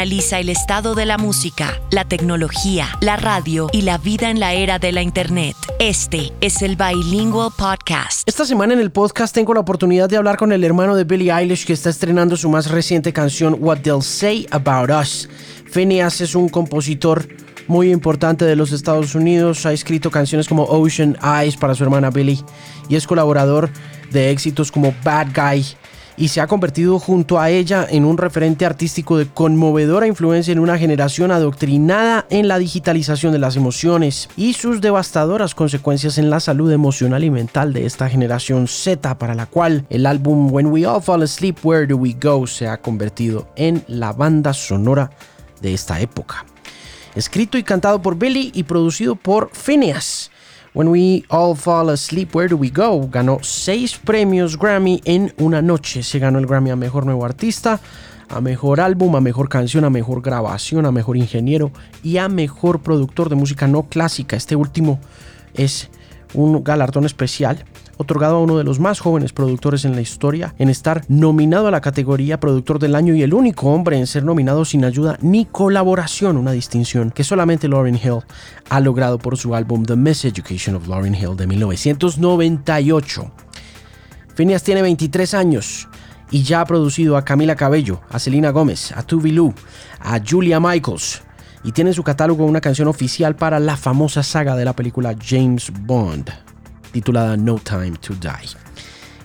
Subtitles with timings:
[0.00, 4.54] analiza el estado de la música, la tecnología, la radio y la vida en la
[4.54, 5.54] era de la Internet.
[5.78, 8.26] Este es el Bilingual Podcast.
[8.26, 11.30] Esta semana en el podcast tengo la oportunidad de hablar con el hermano de Billie
[11.30, 15.28] Eilish que está estrenando su más reciente canción What They'll Say About Us.
[15.70, 17.28] Phineas es un compositor
[17.68, 22.08] muy importante de los Estados Unidos, ha escrito canciones como Ocean Eyes para su hermana
[22.08, 22.42] Billie
[22.88, 23.68] y es colaborador
[24.10, 25.66] de éxitos como Bad Guy
[26.20, 30.58] y se ha convertido junto a ella en un referente artístico de conmovedora influencia en
[30.58, 36.38] una generación adoctrinada en la digitalización de las emociones y sus devastadoras consecuencias en la
[36.38, 40.86] salud emocional y mental de esta generación Z para la cual el álbum When We
[40.86, 45.10] All Fall Asleep, Where Do We Go se ha convertido en la banda sonora
[45.62, 46.44] de esta época.
[47.14, 50.30] Escrito y cantado por Billy y producido por Phineas.
[50.72, 53.08] When We All Fall Asleep, Where Do We Go?
[53.08, 56.04] Ganó seis premios Grammy en una noche.
[56.04, 57.80] Se ganó el Grammy a Mejor Nuevo Artista,
[58.28, 61.72] a Mejor Álbum, a Mejor Canción, a Mejor Grabación, a Mejor Ingeniero
[62.04, 64.36] y a Mejor Productor de Música No Clásica.
[64.36, 65.00] Este último
[65.54, 65.90] es
[66.34, 67.64] un galardón especial
[68.00, 71.70] otorgado a uno de los más jóvenes productores en la historia en estar nominado a
[71.70, 75.44] la categoría Productor del Año y el único hombre en ser nominado sin ayuda ni
[75.44, 78.20] colaboración, una distinción que solamente Lauryn Hill
[78.70, 83.30] ha logrado por su álbum The Miseducation of Lauryn Hill de 1998.
[84.34, 85.86] Phineas tiene 23 años
[86.30, 89.52] y ya ha producido a Camila Cabello, a Selena Gómez, a Tubi Lu,
[90.00, 91.20] a Julia Michaels
[91.62, 95.14] y tiene en su catálogo una canción oficial para la famosa saga de la película
[95.22, 96.49] James Bond
[96.92, 98.56] titulada No Time to Die.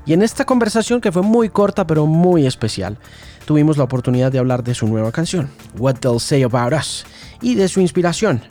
[0.05, 2.97] Y en esta conversación, que fue muy corta pero muy especial,
[3.45, 7.05] tuvimos la oportunidad de hablar de su nueva canción, What They'll Say About Us,
[7.41, 8.41] y de su inspiración,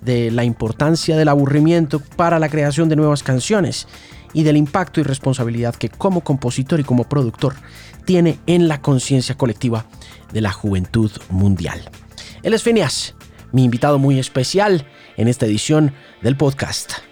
[0.00, 3.86] de la importancia del aburrimiento para la creación de nuevas canciones
[4.32, 7.54] y del impacto y responsabilidad que como compositor y como productor
[8.04, 9.84] tiene en la conciencia colectiva
[10.32, 11.90] de la juventud mundial.
[12.42, 13.14] Él es Phineas,
[13.52, 17.11] mi invitado muy especial en esta edición del podcast.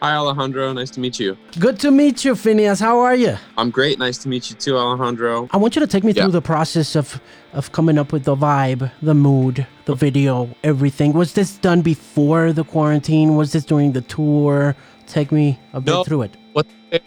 [0.00, 0.72] Hi, Alejandro.
[0.72, 1.36] Nice to meet you.
[1.58, 2.78] Good to meet you, Phineas.
[2.78, 3.36] How are you?
[3.56, 3.98] I'm great.
[3.98, 5.48] Nice to meet you too, Alejandro.
[5.50, 6.22] I want you to take me Yeah.
[6.22, 7.20] through the process of
[7.52, 11.14] of coming up with the vibe, the mood, the video, everything.
[11.14, 13.34] Was this done before the quarantine?
[13.36, 14.76] Was this during the tour?
[15.08, 16.04] Take me a bit No.
[16.04, 16.36] through it.
[16.52, 17.02] What it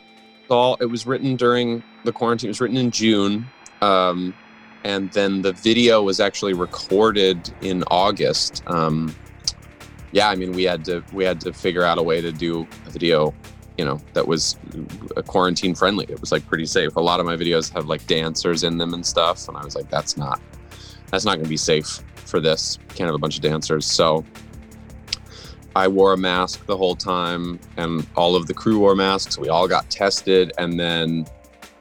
[0.49, 0.75] all?
[0.81, 2.49] It was written during the quarantine.
[2.49, 3.45] It was written in June,
[3.81, 4.33] um,
[4.83, 8.63] and then the video was actually recorded in August.
[8.67, 9.15] Um,
[10.11, 12.67] yeah, I mean, we had to we had to figure out a way to do
[12.85, 13.33] a video,
[13.77, 14.57] you know, that was
[15.15, 16.05] uh, quarantine friendly.
[16.09, 16.95] It was like pretty safe.
[16.95, 19.75] A lot of my videos have like dancers in them and stuff, and I was
[19.75, 20.41] like, that's not
[21.09, 22.77] that's not going to be safe for this.
[22.89, 23.85] Can't have a bunch of dancers.
[23.85, 24.25] So
[25.75, 29.37] I wore a mask the whole time, and all of the crew wore masks.
[29.37, 31.25] We all got tested, and then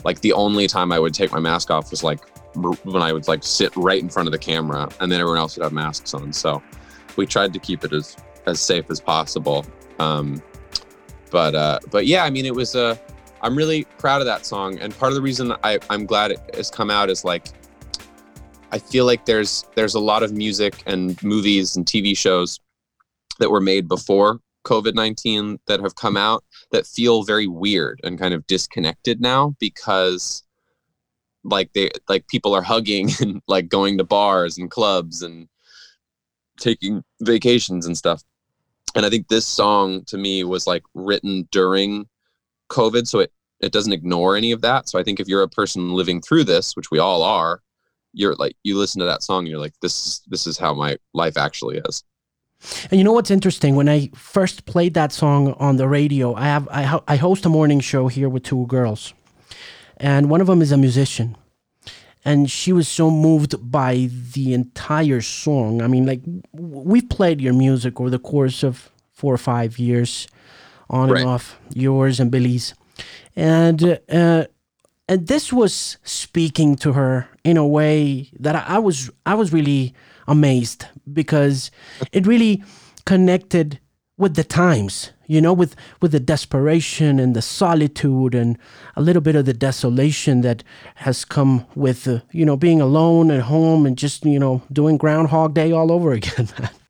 [0.04, 2.20] like the only time I would take my mask off was like
[2.54, 5.56] when I would like sit right in front of the camera, and then everyone else
[5.56, 6.32] would have masks on.
[6.32, 6.62] So
[7.16, 8.16] we tried to keep it as
[8.46, 9.66] as safe as possible.
[9.98, 10.42] Um,
[11.30, 12.96] but uh, but yeah, I mean, it was Uh,
[13.42, 16.40] I'm really proud of that song, and part of the reason I, I'm glad it
[16.54, 17.48] has come out is like
[18.72, 22.60] I feel like there's there's a lot of music and movies and TV shows
[23.38, 28.18] that were made before COVID 19 that have come out that feel very weird and
[28.18, 30.42] kind of disconnected now because
[31.42, 35.48] like they like people are hugging and like going to bars and clubs and
[36.60, 38.22] taking vacations and stuff.
[38.94, 42.06] And I think this song to me was like written during
[42.68, 44.88] COVID, so it it doesn't ignore any of that.
[44.88, 47.60] So I think if you're a person living through this, which we all are,
[48.12, 50.74] you're like you listen to that song, and you're like this is this is how
[50.74, 52.04] my life actually is.
[52.90, 53.74] And you know what's interesting?
[53.74, 57.46] When I first played that song on the radio, I have I, ho- I host
[57.46, 59.14] a morning show here with two girls,
[59.96, 61.36] and one of them is a musician,
[62.24, 65.82] and she was so moved by the entire song.
[65.82, 66.20] I mean, like
[66.52, 70.28] we've played your music over the course of four or five years,
[70.88, 71.20] on Right.
[71.20, 72.74] and off, yours and Billy's,
[73.36, 74.44] and uh,
[75.08, 79.52] and this was speaking to her in a way that I, I was I was
[79.52, 79.94] really
[80.28, 81.70] amazed because
[82.12, 82.62] it really
[83.06, 83.80] connected
[84.16, 88.58] with the times you know, with with the desperation and the solitude and
[88.96, 90.64] a little bit of the desolation that
[90.96, 94.96] has come with, uh, you know, being alone at home and just you know doing
[94.96, 96.48] Groundhog Day all over again.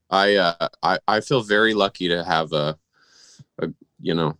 [0.08, 2.78] I uh, I I feel very lucky to have a,
[3.58, 3.68] a
[4.00, 4.38] you know,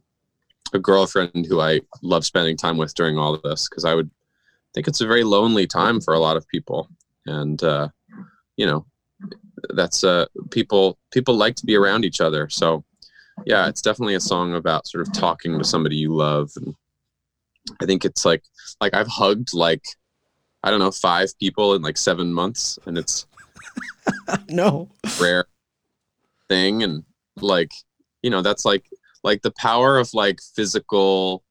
[0.72, 4.10] a girlfriend who I love spending time with during all of this because I would
[4.72, 6.88] think it's a very lonely time for a lot of people,
[7.26, 7.88] and uh,
[8.56, 8.86] you know,
[9.74, 12.48] that's uh people people like to be around each other.
[12.48, 12.82] So
[13.46, 16.74] yeah, it's definitely a song about sort of talking to somebody you love, and
[17.80, 18.42] I think it's like
[18.80, 19.84] like I've hugged like
[20.62, 23.26] I don't know five people in like seven months, and it's
[24.48, 24.88] no.
[25.20, 25.44] rare
[26.48, 27.04] thing and
[27.40, 27.70] like
[28.22, 28.84] you know that's like
[29.22, 31.44] like the power of like physical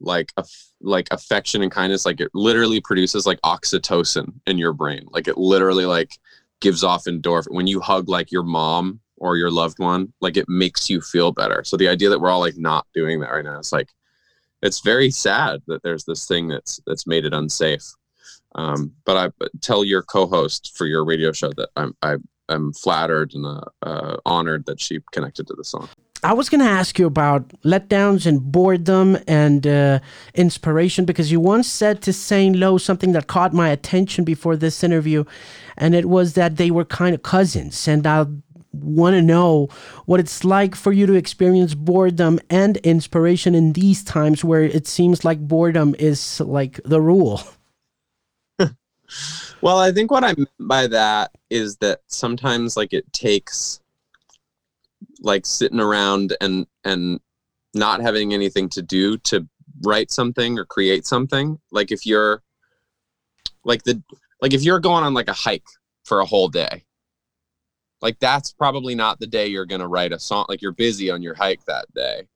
[0.00, 5.06] like aff- like affection and kindness like it literally produces like oxytocin in your brain.
[5.10, 6.18] Like it literally like
[6.60, 10.48] gives off endorphin when you hug like your mom or your loved one like it
[10.48, 13.44] makes you feel better so the idea that we're all like not doing that right
[13.44, 13.90] now it's like
[14.62, 17.94] it's very sad that there's this thing that's that's made it unsafe
[18.54, 22.16] um, but I tell your co-host for your radio show that I'm I,
[22.48, 25.88] I'm flattered and uh, uh, honored that she connected to the song.
[26.24, 30.00] I was going to ask you about letdowns and boredom and uh,
[30.34, 34.82] inspiration because you once said to Saint Lowe something that caught my attention before this
[34.82, 35.24] interview,
[35.76, 37.86] and it was that they were kind of cousins.
[37.86, 38.26] And I
[38.82, 39.68] want to know
[40.06, 44.86] what it's like for you to experience boredom and inspiration in these times where it
[44.86, 47.42] seems like boredom is like the rule.
[49.60, 53.80] Well, I think what I meant by that is that sometimes like it takes
[55.20, 57.20] like sitting around and and
[57.74, 59.46] not having anything to do to
[59.84, 61.58] write something or create something.
[61.70, 62.42] Like if you're
[63.64, 64.00] like the
[64.40, 65.66] like if you're going on like a hike
[66.04, 66.84] for a whole day,
[68.00, 71.10] like that's probably not the day you're going to write a song like you're busy
[71.10, 72.28] on your hike that day.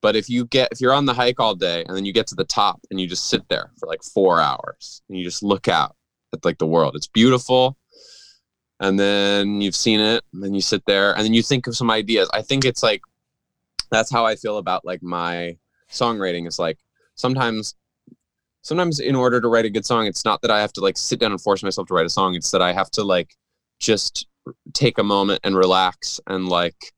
[0.00, 2.26] But if you get if you're on the hike all day and then you get
[2.28, 5.42] to the top and you just sit there for like 4 hours and you just
[5.42, 5.96] look out
[6.32, 6.94] at like the world.
[6.94, 7.76] It's beautiful.
[8.80, 11.76] And then you've seen it, and then you sit there, and then you think of
[11.76, 12.30] some ideas.
[12.32, 13.02] I think it's like
[13.90, 15.56] that's how I feel about like my
[15.90, 16.46] songwriting.
[16.46, 16.78] Is like
[17.16, 17.74] sometimes,
[18.62, 20.96] sometimes in order to write a good song, it's not that I have to like
[20.96, 22.36] sit down and force myself to write a song.
[22.36, 23.34] It's that I have to like
[23.80, 24.27] just
[24.72, 26.92] take a moment and relax and like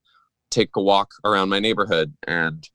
[0.51, 2.69] take a walk around my neighborhood and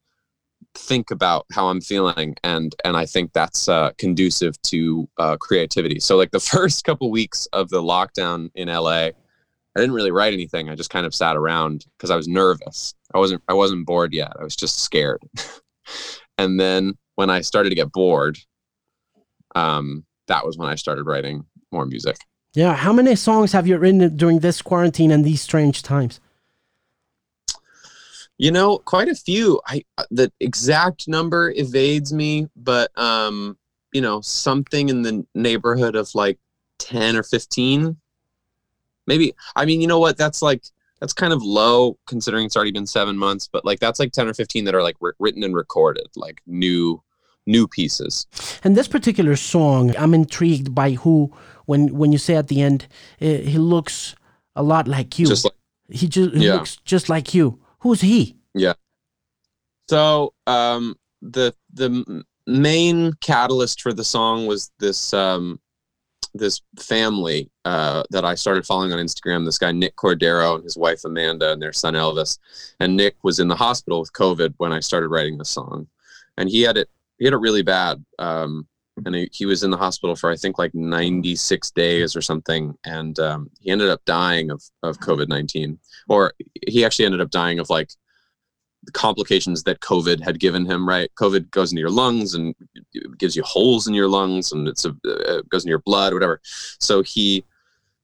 [0.75, 5.99] think about how I'm feeling, and and I think that's uh, conducive to uh, creativity.
[5.99, 9.13] So like the first couple weeks of the lockdown in LA, I
[9.75, 10.69] didn't really write anything.
[10.69, 12.93] I just kind of sat around because I was nervous.
[13.13, 14.33] I wasn't I wasn't bored yet.
[14.39, 15.21] I was just scared.
[16.37, 18.37] and then when I started to get bored,
[19.55, 22.17] um, that was when I started writing more music.
[22.55, 22.73] Yeah.
[22.73, 26.21] How many songs have you written during this quarantine and these strange times?
[28.37, 29.61] You know, quite a few.
[29.67, 33.57] I uh, the exact number evades me, but um,
[33.93, 36.39] you know, something in the neighborhood of like
[36.79, 37.95] 10 or 15.
[39.07, 40.17] Maybe I mean, you know what?
[40.17, 40.63] That's like
[40.99, 44.29] that's kind of low considering it's already been 7 months, but like that's like 10
[44.29, 47.01] or 15 that are like written and recorded, like new
[47.45, 48.25] new pieces.
[48.63, 51.31] And this particular song, I'm intrigued by who
[51.65, 52.87] when when you say at the end
[53.21, 54.15] eh, he looks
[54.55, 55.25] a lot like you.
[55.27, 55.53] Just like
[55.89, 56.55] he just he Yeah.
[56.55, 57.59] looks just like you.
[57.79, 58.35] Who's he?
[58.53, 58.73] Yeah.
[59.89, 65.59] So um, the the main catalyst for the song was this um,
[66.33, 69.45] this family uh, that I started following on Instagram.
[69.45, 72.39] This guy Nick Cordero and his wife Amanda and their son Elvis.
[72.79, 75.87] And Nick was in the hospital with COVID when I started writing the song,
[76.37, 78.03] and he had it he had it really bad.
[78.19, 78.67] Um,
[79.05, 82.73] and he, he was in the hospital for I think like 96 days or something,
[82.85, 86.33] and um, he ended up dying of of COVID 19, or
[86.67, 87.89] he actually ended up dying of like
[88.83, 90.87] the complications that COVID had given him.
[90.87, 92.55] Right, COVID goes into your lungs and
[93.17, 96.39] gives you holes in your lungs, and it's a uh, goes into your blood, whatever.
[96.79, 97.43] So he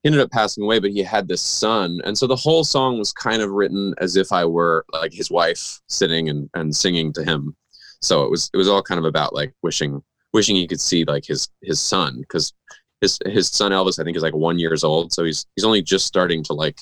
[0.04, 3.00] he ended up passing away, but he had this son, and so the whole song
[3.00, 7.14] was kind of written as if I were like his wife sitting and and singing
[7.14, 7.56] to him.
[8.02, 11.04] So it was it was all kind of about like wishing wishing he could see
[11.06, 12.54] like his his son because
[13.02, 15.82] his his son Elvis I think is like one years old, so he's he's only
[15.82, 16.80] just starting to like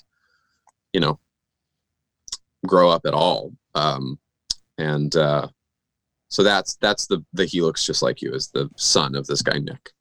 [0.94, 1.20] you know
[2.65, 3.53] grow up at all.
[3.75, 4.20] Um,
[4.77, 5.48] and uh,
[6.29, 9.41] so that's that's the the he looks just like you is the son of this
[9.41, 9.91] guy Nick.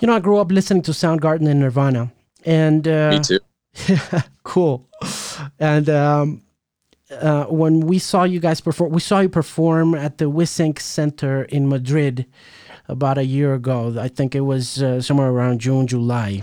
[0.00, 2.12] You know, I grew up listening to Soundgarden and Nirvana,
[2.44, 3.40] and uh, Me too.
[4.42, 4.86] cool.
[5.58, 6.42] And um,
[7.10, 11.44] uh, when we saw you guys perform, we saw you perform at the Wisink Center
[11.44, 12.26] in Madrid
[12.92, 13.94] about a year ago.
[13.98, 16.42] I think it was uh, somewhere around June, July.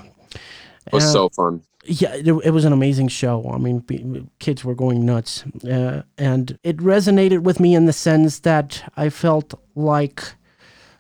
[0.88, 1.62] It was Uh, so fun.
[1.86, 3.50] yeah, it, it was an amazing show.
[3.54, 8.40] I mean, kids were going nuts, uh, and it resonated with me in the sense
[8.42, 10.22] that I felt like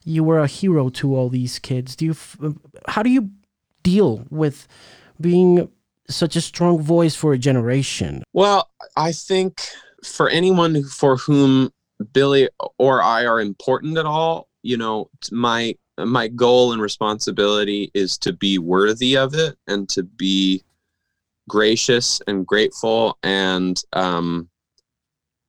[0.05, 1.95] you were a hero to all these kids.
[1.95, 2.11] Do you?
[2.11, 2.37] f-
[2.87, 3.29] How do you
[3.83, 4.67] deal with
[5.19, 5.69] being
[6.09, 8.23] such a strong voice for a generation?
[8.33, 9.61] Well, I think
[10.03, 11.71] for anyone for whom
[12.13, 18.17] Billy or I are important at all, you know, my my goal and responsibility is
[18.19, 20.63] to be worthy of it and to be
[21.49, 24.49] gracious and grateful and um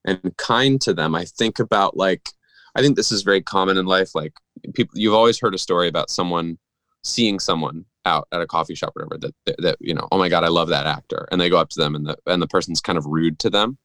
[0.05, 1.15] and kind to them.
[1.15, 2.31] I think about like
[2.75, 4.33] I think this is very common in life like
[4.75, 6.59] people you've always heard a story about someone
[7.03, 10.19] seeing someone out at a coffee shop or whatever that, that that you know oh
[10.19, 12.41] my god i love that actor and they go up to them and the and
[12.41, 13.77] the person's kind of rude to them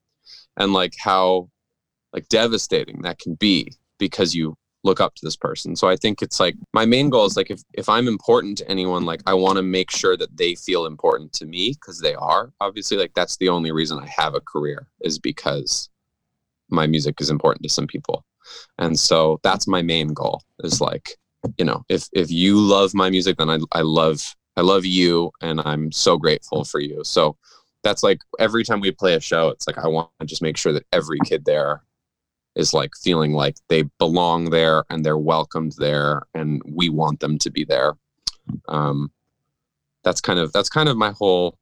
[0.57, 1.49] and like how
[2.13, 5.75] like devastating that can be because you look up to this person.
[5.75, 8.69] So i think it's like my main goal is like if if i'm important to
[8.69, 12.15] anyone like i want to make sure that they feel important to me because they
[12.15, 12.53] are.
[12.61, 15.89] Obviously like that's the only reason i have a career is because
[16.69, 18.25] my music is important to some people.
[18.77, 21.17] And so that's my main goal is like
[21.57, 25.31] you know if if you love my music then i, I love i love you
[25.41, 27.03] and i'm so grateful for you.
[27.03, 27.37] So
[27.83, 30.57] that's like every time we play a show it's like i want to just make
[30.57, 31.84] sure that every kid there
[32.55, 37.37] is like feeling like they belong there and they're welcomed there and we want them
[37.37, 37.93] to be there
[38.69, 39.11] um
[40.03, 41.57] that's kind of that's kind of my whole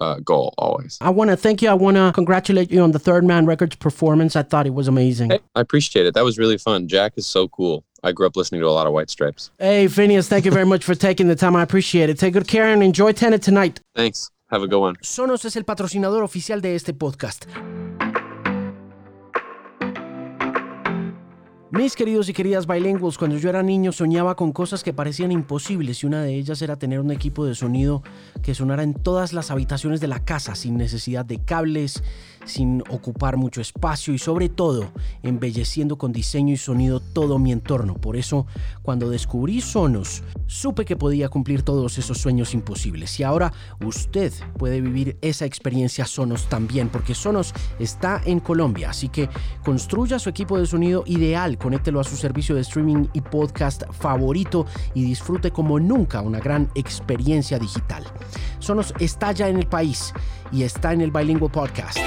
[0.00, 1.68] uh, goal always I want to thank you.
[1.68, 4.36] I want to congratulate you on the Third Man Records performance.
[4.36, 5.30] I thought it was amazing.
[5.30, 8.36] hey, i appreciate it that was really fun jack is so cool i grew up
[8.36, 11.26] listening to a lot of white stripes Hey, Phineas, thank you very much for taking
[11.26, 11.56] the time.
[11.56, 12.16] I appreciate it.
[12.18, 13.80] Take good care and enjoy Tenet tonight.
[13.96, 17.46] thanks have a good one Sonos es el patrocinador oficial de este podcast.
[21.70, 26.02] Mis queridos y queridas bilingües, cuando yo era niño soñaba con cosas que parecían imposibles
[26.02, 28.02] y una de ellas era tener un equipo de sonido
[28.42, 32.02] que sonara en todas las habitaciones de la casa sin necesidad de cables,
[32.48, 34.90] sin ocupar mucho espacio y sobre todo
[35.22, 37.94] embelleciendo con diseño y sonido todo mi entorno.
[37.94, 38.46] Por eso,
[38.82, 43.18] cuando descubrí Sonos, supe que podía cumplir todos esos sueños imposibles.
[43.20, 43.52] Y ahora
[43.84, 48.90] usted puede vivir esa experiencia Sonos también, porque Sonos está en Colombia.
[48.90, 49.28] Así que
[49.64, 54.66] construya su equipo de sonido ideal, conéctelo a su servicio de streaming y podcast favorito
[54.94, 58.04] y disfrute como nunca una gran experiencia digital.
[58.58, 60.12] Sonos está ya en el país
[60.52, 61.98] y está en el Bilingual Podcast.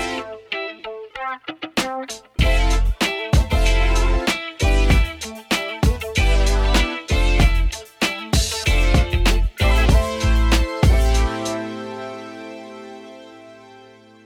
[1.31, 2.30] Thank you.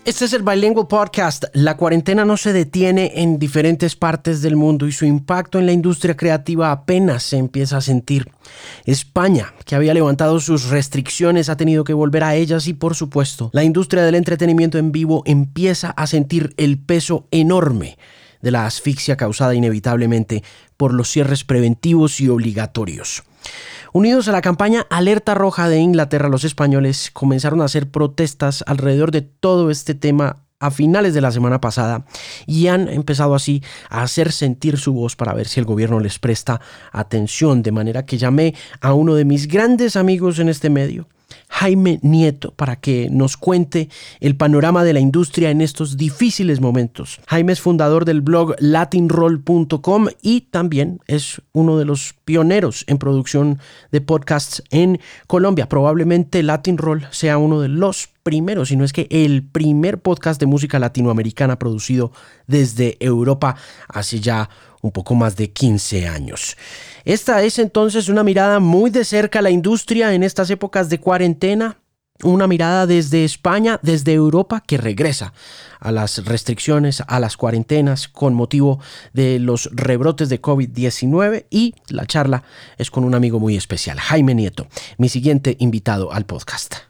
[0.06, 1.46] Este es el Bilingual Podcast.
[1.54, 5.72] La cuarentena no se detiene en diferentes partes del mundo y su impacto en la
[5.72, 8.32] industria creativa apenas se empieza a sentir.
[8.86, 13.50] España, que había levantado sus restricciones, ha tenido que volver a ellas y por supuesto,
[13.52, 17.98] la industria del entretenimiento en vivo empieza a sentir el peso enorme
[18.44, 20.44] de la asfixia causada inevitablemente
[20.78, 23.24] por los cierres preventivos y obligatorios.
[23.94, 29.12] Unidos a la campaña Alerta Roja de Inglaterra, los españoles comenzaron a hacer protestas alrededor
[29.12, 32.06] de todo este tema a finales de la semana pasada
[32.46, 36.20] y han empezado así a hacer sentir su voz para ver si el gobierno les
[36.20, 36.62] presta
[36.92, 41.08] atención, de manera que llamé a uno de mis grandes amigos en este medio,
[41.48, 47.20] Jaime Nieto para que nos cuente el panorama de la industria en estos difíciles momentos.
[47.28, 53.60] Jaime es fundador del blog latinroll.com y también es uno de los pioneros en producción
[53.92, 55.70] de podcasts en Colombia.
[55.70, 60.40] Probablemente Latin Roll sea uno de los primeros, si no es que el primer podcast
[60.40, 62.12] de música latinoamericana producido
[62.48, 63.56] desde Europa
[63.88, 64.50] hace ya
[64.86, 66.56] un poco más de 15 años.
[67.04, 71.00] Esta es entonces una mirada muy de cerca a la industria en estas épocas de
[71.00, 71.80] cuarentena,
[72.24, 75.34] una mirada desde España, desde Europa, que regresa
[75.80, 78.80] a las restricciones, a las cuarentenas con motivo
[79.12, 82.44] de los rebrotes de COVID-19 y la charla
[82.78, 86.85] es con un amigo muy especial, Jaime Nieto, mi siguiente invitado al podcast.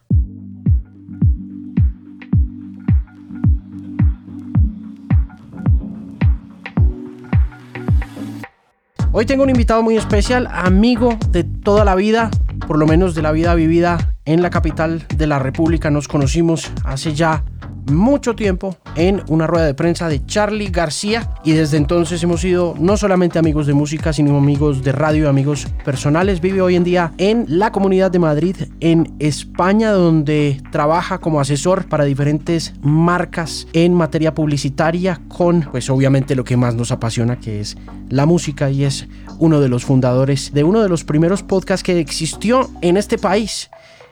[9.18, 12.30] Hoy tengo un invitado muy especial, amigo de toda la vida,
[12.68, 15.90] por lo menos de la vida vivida en la capital de la República.
[15.90, 17.46] Nos conocimos hace ya
[17.92, 22.76] mucho tiempo en una rueda de prensa de Charlie García y desde entonces hemos sido
[22.80, 26.42] no solamente amigos de música, sino amigos de radio, amigos personales.
[26.42, 31.88] Vive hoy en día en la Comunidad de Madrid, en España, donde trabaja como asesor
[31.88, 37.60] para diferentes marcas en materia publicitaria con, pues obviamente lo que más nos apasiona, que
[37.60, 37.78] es
[38.10, 39.08] la música y es
[39.40, 43.70] uno de los fundadores de uno de los primeros podcasts que existió en este país.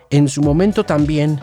[0.09, 1.39] En su momento también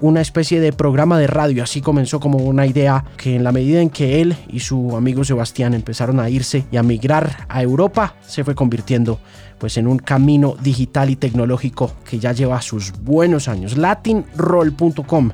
[0.00, 1.62] una especie de programa de radio.
[1.62, 5.24] Así comenzó como una idea que en la medida en que él y su amigo
[5.24, 9.20] Sebastián empezaron a irse y a migrar a Europa, se fue convirtiendo
[9.58, 13.76] pues en un camino digital y tecnológico que ya lleva sus buenos años.
[13.76, 15.30] latinroll.com.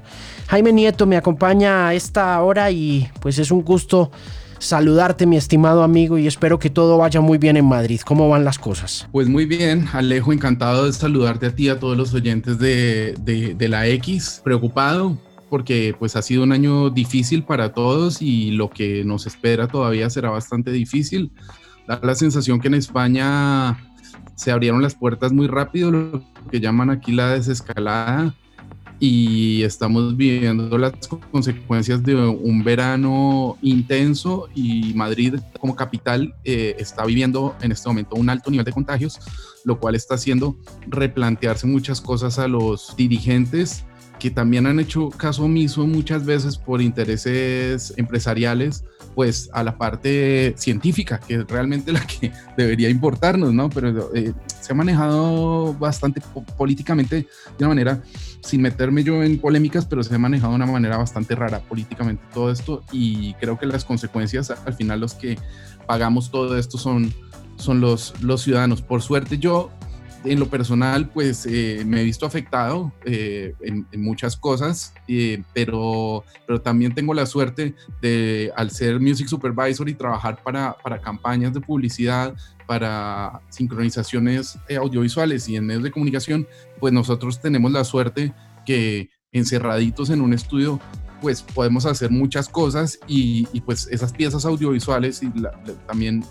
[0.49, 4.11] Jaime Nieto me acompaña a esta hora y pues es un gusto
[4.59, 8.01] saludarte, mi estimado amigo, y espero que todo vaya muy bien en Madrid.
[8.05, 9.09] ¿Cómo van las cosas?
[9.13, 13.69] Pues muy bien, Alejo, encantado de saludarte a ti, a todos los oyentes de, de,
[13.69, 19.05] la X, preocupado porque pues ha sido un año difícil para todos y lo que
[19.05, 21.31] nos espera todavía será bastante difícil.
[21.87, 23.79] Da la sensación que en España
[24.35, 28.35] se abrieron las puertas muy rápido, lo que llaman aquí la desescalada,
[28.99, 30.93] y estamos viviendo las
[31.31, 38.17] consecuencias de un verano intenso y Madrid como capital eh, está viviendo en este momento
[38.17, 39.21] un alto nivel de contagios,
[39.65, 43.85] lo cual está haciendo replantearse muchas cosas a los dirigentes
[44.19, 48.85] que también han hecho caso omiso muchas veces por intereses empresariales,
[49.17, 53.71] pues a la parte científica, que es realmente la que debería importarnos, ¿no?
[53.71, 56.21] Pero eh, se ha manejado bastante
[56.59, 58.03] políticamente de una manera,
[58.43, 62.23] sin meterme yo en polémicas, pero se ha manejado de una manera bastante rara políticamente
[62.35, 65.39] todo esto y creo que las consecuencias, al final los que
[65.87, 67.11] pagamos todo esto son,
[67.57, 68.83] son los, los ciudadanos.
[68.83, 69.71] Por suerte yo
[70.27, 76.25] en lo personal, pues eh, me he visto afectado eh, en, muchas cosas, eh, pero,
[76.47, 81.53] pero también tengo la suerte de, al ser music supervisor y trabajar para, para campañas
[81.55, 82.35] de publicidad,
[82.67, 86.47] para sincronizaciones audiovisuales y en medios de comunicación,
[86.81, 90.81] pues nosotros tenemos la suerte que encerraditos en un estudio
[91.21, 95.33] pues podemos hacer muchas cosas y, pues esas piezas audiovisuales y
[95.87, 96.25] también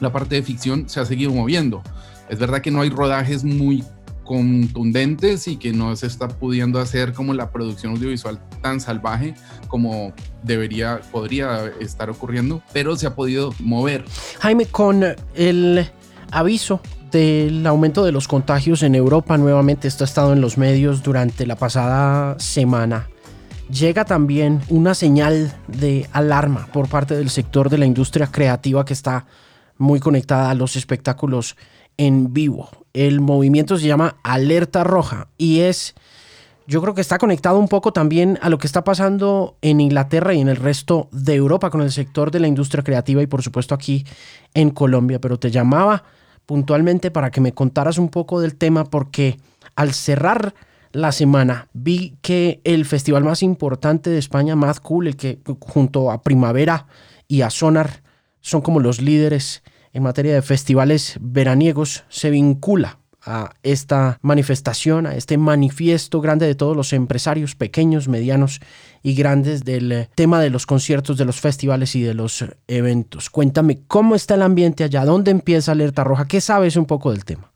[0.00, 1.82] la parte de ficción se ha seguido moviendo.
[2.30, 3.84] Es verdad que no hay rodajes muy
[4.24, 9.34] contundentes y que no se está pudiendo hacer como la producción audiovisual tan salvaje
[9.66, 10.12] como
[10.44, 14.04] debería, podría estar ocurriendo, pero se ha podido mover.
[14.38, 15.90] Jaime, con el
[16.30, 21.02] aviso del aumento de los contagios en Europa, nuevamente esto ha estado en los medios
[21.02, 23.08] durante la pasada semana.
[23.68, 28.92] Llega también una señal de alarma por parte del sector de la industria creativa que
[28.92, 29.26] está
[29.76, 31.56] muy conectada a los espectáculos
[32.00, 32.70] en vivo.
[32.94, 35.94] El movimiento se llama Alerta Roja y es,
[36.66, 40.32] yo creo que está conectado un poco también a lo que está pasando en Inglaterra
[40.32, 43.42] y en el resto de Europa con el sector de la industria creativa y por
[43.42, 44.06] supuesto aquí
[44.54, 45.20] en Colombia.
[45.20, 46.04] Pero te llamaba
[46.46, 49.36] puntualmente para que me contaras un poco del tema porque
[49.76, 50.54] al cerrar
[50.92, 56.10] la semana vi que el festival más importante de España, Mad Cool, el que junto
[56.10, 56.86] a Primavera
[57.28, 58.02] y a Sonar
[58.40, 65.14] son como los líderes en materia de festivales veraniegos se vincula a esta manifestación, a
[65.14, 68.60] este manifiesto grande de todos los empresarios pequeños, medianos
[69.02, 73.28] y grandes del eh, tema de los conciertos, de los festivales y de los eventos.
[73.28, 77.24] Cuéntame cómo está el ambiente allá, dónde empieza Alerta Roja, qué sabes un poco del
[77.24, 77.52] tema.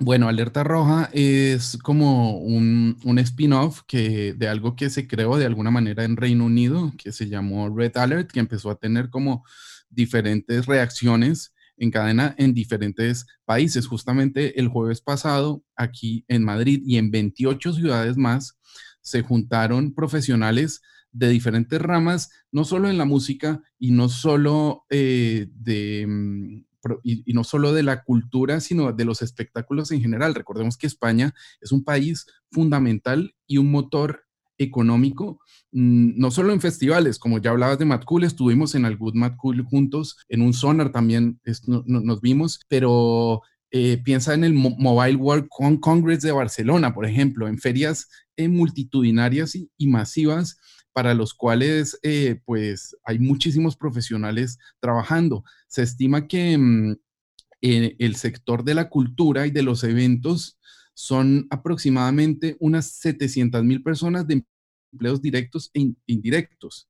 [0.00, 5.72] Bueno, Alerta Roja es como un, un spin-off de algo que se creó de alguna
[5.72, 9.44] manera en Reino Unido, que se llamó Red Alert, que empezó a tener como
[9.90, 13.86] diferentes reacciones en cadena en diferentes países.
[13.86, 18.58] Justamente el jueves pasado, aquí en Madrid y en 28 ciudades más,
[19.00, 25.48] se juntaron profesionales de diferentes ramas, no solo en la música y no solo eh,
[25.54, 26.06] de...
[26.06, 26.64] Mm,
[27.02, 30.34] y, no solo de la cultura, sino de los espectáculos en general.
[30.34, 34.27] Recordemos que España es un país fundamental y un motor
[34.58, 35.40] económico,
[35.72, 39.36] mm, no solo en festivales, como ya hablabas de Mad Cool, estuvimos en Good Mad
[39.36, 41.40] Cool juntos, en un Sonar también
[41.86, 45.48] nos vimos, pero eh, piensa en el Mobile World
[45.80, 50.58] Congress de Barcelona, por ejemplo, en ferias eh, multitudinarias y, masivas
[50.92, 55.44] para los cuales eh, pues hay muchísimos profesionales trabajando.
[55.68, 56.96] Se estima que mm,
[57.60, 60.58] el sector de la cultura y de los eventos
[60.98, 64.42] son aproximadamente unas 700 mil personas de
[64.92, 66.88] empleos directos e indirectos.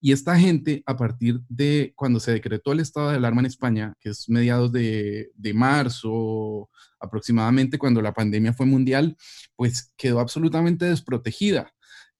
[0.00, 3.94] Y esta gente, a partir de cuando se decretó el estado de alarma en España,
[4.00, 9.16] que es mediados de, de, marzo, aproximadamente cuando la pandemia fue mundial,
[9.54, 11.72] pues quedó absolutamente desprotegida.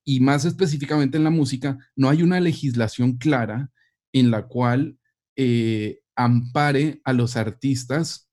[0.05, 3.73] Y más específicamente en la música, no hay una legislación clara
[4.13, 5.01] en la cual
[5.35, 8.24] eh, ampare a los artistas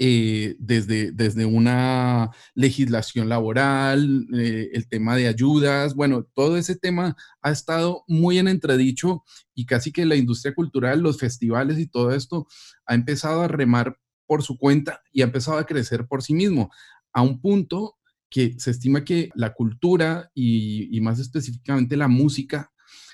[0.00, 7.16] eh, desde, desde una legislación laboral, eh, el tema de ayudas, bueno, todo ese tema
[7.42, 12.12] ha estado muy en entredicho y casi que la industria cultural, los festivales y todo
[12.12, 12.46] esto
[12.86, 16.70] ha empezado a remar por su cuenta y ha empezado a crecer por sí mismo,
[17.12, 17.96] a un punto
[18.30, 22.70] que se estima que la cultura y, y más específicamente la música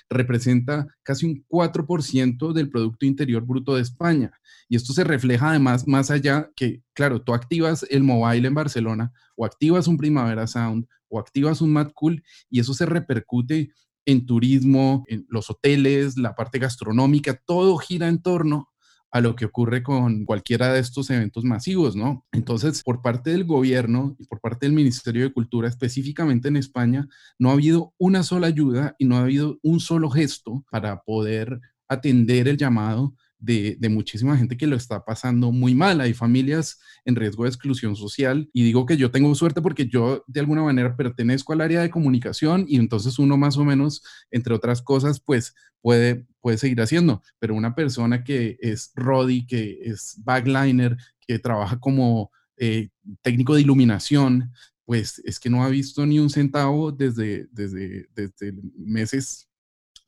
[0.09, 4.31] representa casi un 4% del Producto Interior Bruto de España.
[4.69, 9.13] Y esto se refleja además más allá que, claro, tú activas el mobile en Barcelona
[9.35, 13.71] o activas un Primavera Sound o activas un Mad Cool y eso se repercute
[14.05, 18.69] en turismo, en los hoteles, la parte gastronómica, todo gira en torno
[19.11, 22.25] a lo que ocurre con cualquiera de estos eventos masivos, ¿no?
[22.31, 27.07] Entonces, por parte del gobierno y por parte del Ministerio de Cultura, específicamente en España,
[27.39, 31.59] no ha habido una sola ayuda y no ha habido un solo gesto para poder
[31.87, 36.01] atender el llamado de, muchísima gente que lo está pasando muy mal.
[36.01, 40.23] Hay familias en riesgo de exclusión social y digo que yo tengo suerte porque yo
[40.27, 44.53] de alguna manera pertenezco al área de comunicación y entonces uno más o menos, entre
[44.53, 47.21] otras cosas, pues puede, puede seguir haciendo.
[47.39, 52.89] Pero una persona que es Roddy, que es backliner, que trabaja como eh,
[53.21, 54.51] técnico de iluminación,
[54.85, 59.49] pues es que no ha visto ni un centavo desde, desde, desde meses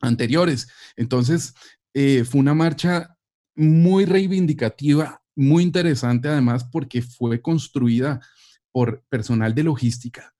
[0.00, 0.68] anteriores.
[0.96, 1.54] Entonces,
[1.94, 3.17] eh, fue una marcha
[3.58, 8.20] muy reivindicativa, muy interesante además porque fue construida
[8.72, 10.34] por personal de logística.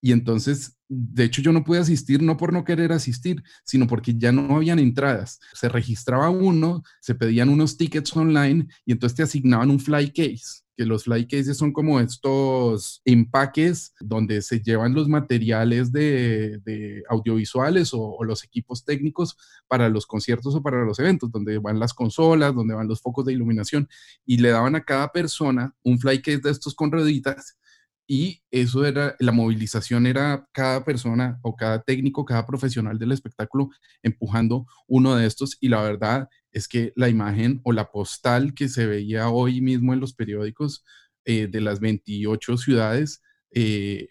[0.00, 4.14] Y entonces, de hecho, yo no pude asistir no por no querer asistir, sino porque
[4.16, 5.40] ya no habían entradas.
[5.52, 10.62] Se registraba uno, se pedían unos tickets online y entonces te asignaban un fly case
[10.80, 17.90] que los fly cases son como estos empaques donde se llevan los materiales de, audiovisuales
[17.92, 19.36] o, los equipos técnicos
[19.68, 23.26] para los conciertos o para los eventos, donde van las consolas, donde van los focos
[23.26, 23.90] de iluminación
[24.24, 27.58] y le daban a cada persona un fly case de estos con rueditas
[28.06, 33.68] y eso era, la movilización era cada persona o cada técnico, cada profesional del espectáculo
[34.02, 38.68] empujando uno de estos y la verdad es que la imagen o la postal que
[38.68, 40.84] se veía hoy mismo en los periódicos
[41.24, 44.08] eh, de las 28 ciudades eh,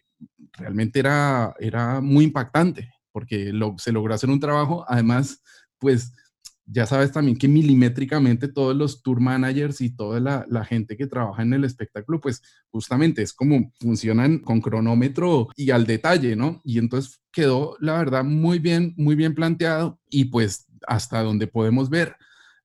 [0.53, 5.41] realmente era, era muy impactante porque se logró hacer un trabajo, además,
[5.77, 6.13] pues
[6.71, 11.41] ya sabes también que milimétricamente todos los tour managers y toda la, gente que trabaja
[11.41, 16.61] en el espectáculo, pues justamente es como funcionan con cronómetro y al detalle, ¿no?
[16.63, 21.89] Y entonces quedó, la verdad, muy bien, muy bien planteado y pues hasta donde podemos
[21.89, 22.15] ver,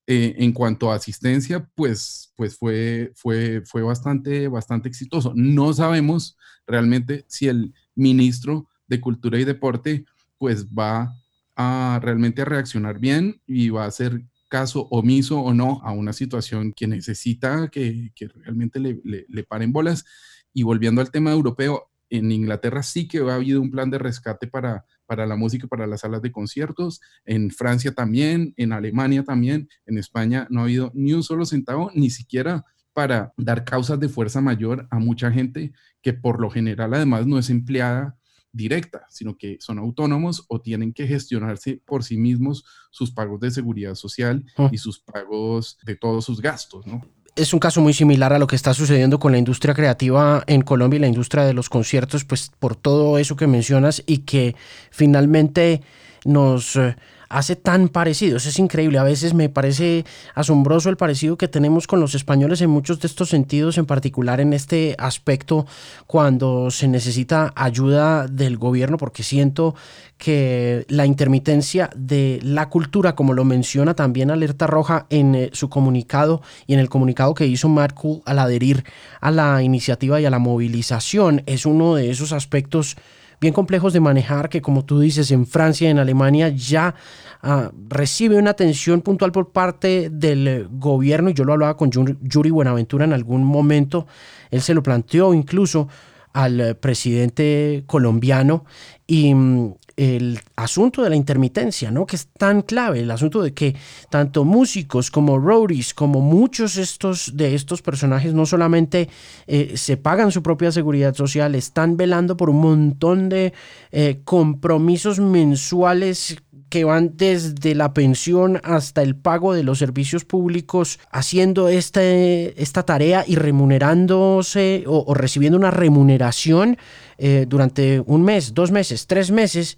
[0.07, 5.33] eh, en cuanto a asistencia, pues, pues fue, fue, fue bastante, bastante exitoso.
[5.35, 6.37] No sabemos
[6.67, 10.05] realmente si el ministro de Cultura y Deporte
[10.37, 11.17] pues va
[11.57, 16.13] a realmente a reaccionar bien y va a hacer caso omiso o no a una
[16.13, 20.05] situación que necesita que, que realmente le, le, le paren bolas.
[20.53, 24.47] Y volviendo al tema europeo, en Inglaterra sí que ha habido un plan de rescate
[24.47, 29.69] para, para la música, para las salas de conciertos, en Francia también, en Alemania también,
[29.87, 34.09] en España no ha habido ni un solo centavo, ni siquiera para dar causas de
[34.09, 38.17] fuerza mayor a mucha gente que por lo general además no es empleada
[38.53, 43.51] directa, sino que son autónomos o tienen que gestionarse por sí mismos sus pagos de
[43.51, 44.71] seguridad social ah.
[44.73, 47.03] y sus pagos de todos sus gastos, ¿no?
[47.37, 50.63] Es un caso muy similar a lo que está sucediendo con la industria creativa en
[50.63, 54.55] Colombia y la industria de los conciertos, pues por todo eso que mencionas y que
[54.91, 55.83] finalmente
[56.25, 56.97] nos eh,
[57.35, 58.47] hace tan parecidos.
[58.47, 58.99] Es increíble.
[58.99, 63.09] A veces me parece asombroso el parecido que tenemos con los españoles en muchos de
[63.09, 65.67] estos sentidos, en particular en este aspecto
[66.07, 69.75] cuando se necesita ayuda del gobierno, porque siento
[70.17, 75.69] que la intermitencia de la cultura, como lo menciona también Alerta Roja en eh, su
[75.69, 78.85] comunicado y en el comunicado que hizo Matt Cool al adherir
[79.21, 82.97] a la iniciativa y a la movilización, es uno de esos aspectos
[83.45, 86.95] bien complejos de manejar que como tú dices en Francia y en Alemania ya
[87.43, 91.29] ah, recibe una atención puntual por parte del gobierno.
[91.29, 94.07] Y yo lo hablaba con Yuri Buenaventura en algún momento,
[94.51, 95.89] él se lo planteó incluso
[96.35, 98.65] al presidente colombiano
[99.07, 102.05] y mm, el asunto de la intermitencia, ¿no?
[102.05, 103.77] Que es tan clave, el asunto de que
[104.11, 109.09] tanto músicos como roadies, como muchos estos, de estos personajes, no solamente
[109.47, 113.53] eh, se pagan su propia seguridad social, están velando por un montón de
[113.93, 116.37] eh, compromisos mensuales
[116.75, 123.25] que van desde la pensión hasta el pago de los servicios públicos, haciendo esta tarea
[123.25, 126.77] y remunerándose o, recibiendo una remuneración
[127.17, 129.77] eh, durante un mes, dos meses, tres meses,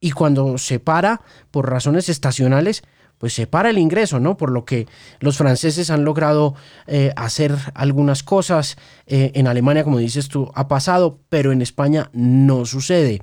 [0.00, 2.84] y cuando se para por razones estacionales,
[3.18, 4.38] pues se para el ingreso, ¿no?
[4.38, 4.86] Por lo que
[5.18, 6.54] los franceses han logrado
[6.86, 8.78] eh, hacer algunas cosas.
[9.06, 13.20] Eh, en Alemania, como dices tú, ha pasado, pero en España no sucede.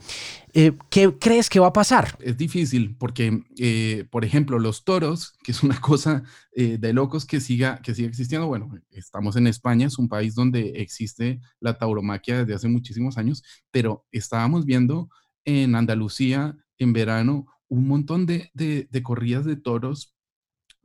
[0.60, 2.17] Eh, ¿qué crees que va a pasar?
[2.20, 7.28] Es difícil porque, eh, por ejemplo, los toros, que es una cosa eh, de locos
[7.28, 8.48] que siga, que siga existiendo.
[8.48, 13.43] Bueno, estamos en España, es un país donde existe la tauromaquia desde hace muchísimos años,
[13.70, 15.10] pero estábamos viendo
[15.46, 20.15] en Andalucía en verano un montón de, de, de corridas de toros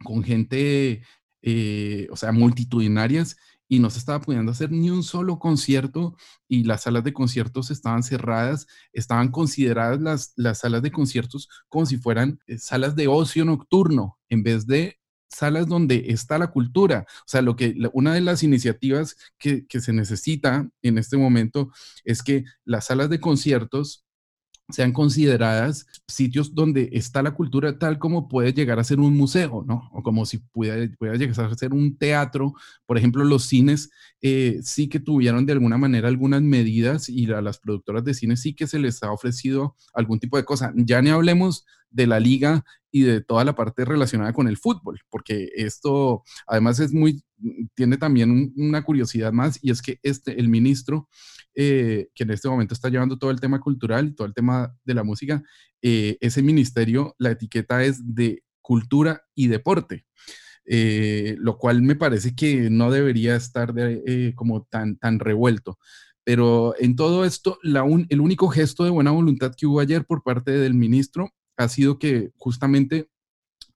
[0.05, 1.03] con gente,
[2.11, 3.39] o sea, multitudinarias
[3.73, 6.15] y no se estaba pudiendo hacer ni un solo concierto
[6.47, 11.87] y las salas de conciertos estaban cerradas, estaban consideradas las, las salas de conciertos como
[11.87, 17.07] si fueran eh, salas de ocio nocturno en vez de salas donde está la cultura.
[17.21, 21.73] O sea, lo que una de las iniciativas que, que se necesita en este momento
[22.05, 24.02] es que las salas de conciertos
[24.73, 29.65] sean consideradas sitios donde está la cultura tal como puede llegar a ser un museo,
[29.67, 29.89] ¿no?
[29.93, 32.55] O como si pudiera, llegar a ser un teatro.
[32.87, 37.41] Por ejemplo, los cines eh, sí que tuvieron de alguna manera algunas medidas y a
[37.41, 40.73] las productoras de cine sí que se les ha ofrecido algún tipo de cosa.
[40.75, 45.01] Ya ni hablemos de la liga y de toda la parte relacionada con el fútbol,
[45.09, 47.23] porque esto además es muy,
[47.75, 51.09] tiene también una curiosidad más y es que este, el ministro
[51.55, 54.75] eh, que en este momento está llevando todo el tema cultural y todo el tema
[54.85, 55.43] de la música,
[55.83, 60.07] eh, ese ministerio, la etiqueta es de cultura y deporte.
[60.65, 63.75] Eh, lo cual me parece que no debería estar
[64.37, 65.79] como tan, tan revuelto.
[66.25, 70.23] Pero en todo esto, la el único gesto de buena voluntad que hubo ayer por
[70.23, 73.09] parte del ministro ha sido que justamente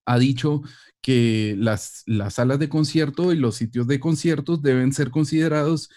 [0.07, 0.63] ha dicho
[1.03, 5.91] que las, las salas de concierto y los sitios de conciertos deben ser considerados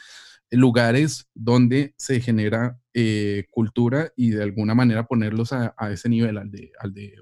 [0.51, 6.51] lugares donde se genera eh, cultura y de alguna manera ponerlos a, ese nivel, al
[6.51, 7.15] de, al de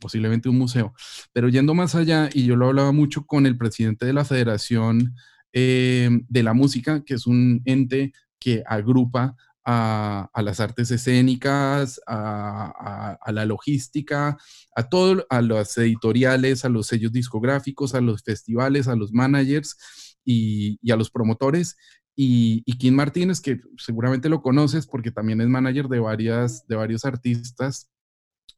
[0.00, 0.94] posiblemente un museo.
[1.32, 5.14] Pero yendo más allá, y yo lo hablaba mucho con el presidente de la Federación
[5.52, 13.18] eh, de la Música, que es un ente que agrupa a, las artes escénicas, a,
[13.32, 14.38] la logística,
[14.74, 19.76] a todo, a las editoriales, a los sellos discográficos, a los festivales, a los managers
[20.24, 21.76] y, a los promotores.
[22.16, 27.04] Y, Kim Martínez, que seguramente lo conoces porque también es manager de, varias, de varios
[27.04, 27.90] artistas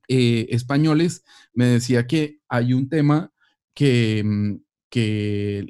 [0.08, 3.30] eh, españoles, me decía que hay un tema
[3.74, 4.56] que, mm,
[4.90, 5.66] que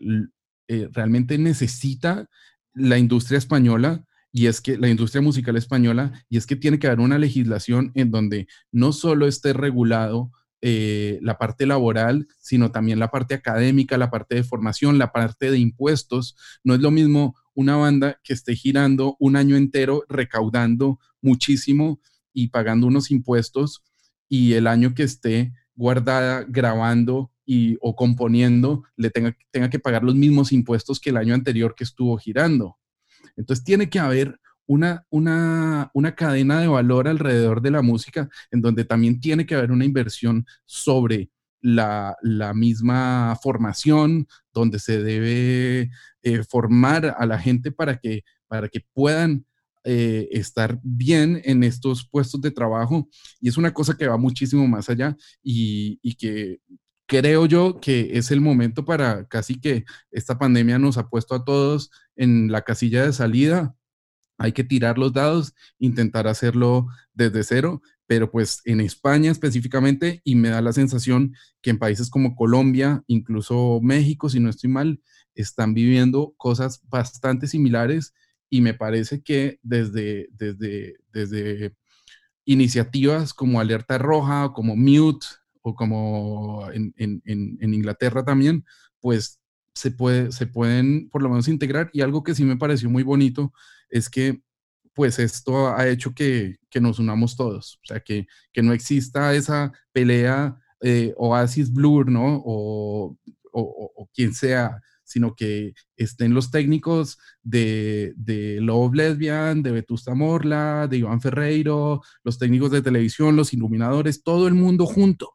[0.69, 2.29] eh, realmente necesita
[2.75, 6.87] la industria española y es que la industria musical española, y es que tiene que
[6.87, 12.99] haber una legislación en donde no solo esté regulado eh, la parte laboral, sino también
[12.99, 16.37] la parte académica, la parte de formación, la parte de impuestos.
[16.65, 22.01] No es lo mismo una banda que esté girando un año entero recaudando muchísimo
[22.33, 23.83] y pagando unos impuestos
[24.29, 30.05] y el año que esté guardada grabando y, o componiendo le tenga, tenga que pagar
[30.05, 32.79] los mismos impuestos que el año anterior que estuvo girando.
[33.37, 38.63] Entonces tiene que haber una, una, una cadena de valor alrededor de la música en
[38.63, 42.17] donde también tiene que haber una inversión sobre la,
[42.55, 45.91] misma formación, donde se debe
[46.23, 49.47] eh, formar a la gente para que, para que puedan
[49.85, 53.09] eh, estar bien en estos puestos de trabajo.
[53.41, 56.61] Y es una cosa que va muchísimo más allá y, y que
[57.13, 61.45] creo yo que es el momento para casi que esta pandemia nos ha puesto a
[61.45, 63.77] todos en la casilla de salida.
[64.39, 70.37] Hay que tirar los dados, intentar hacerlo desde cero, pero pues en España específicamente, y
[70.37, 75.03] me da la sensación que en países como Colombia, incluso México, si no estoy mal,
[75.35, 78.15] están viviendo cosas bastante similares
[78.49, 81.77] y me parece que desde, desde, desde
[82.47, 85.27] iniciativas como Alerta Roja, como Mute,
[85.63, 88.65] o como en, en, en Inglaterra también,
[89.01, 89.41] pues
[89.75, 91.91] se, puede, se pueden por lo menos integrar.
[91.93, 93.53] Y algo que sí me pareció muy bonito
[93.89, 94.43] es que
[94.95, 98.27] pues esto ha hecho que, nos unamos todos, o sea, que,
[98.63, 102.43] no exista esa pelea eh, Oasis Blur, ¿no?
[102.45, 103.19] O,
[104.15, 110.99] quien sea, sino que estén los técnicos de, de Love Lesbian, de Vetusta Morla, de
[110.99, 115.35] Iván Ferreiro, los técnicos de televisión, los iluminadores, todo el mundo junto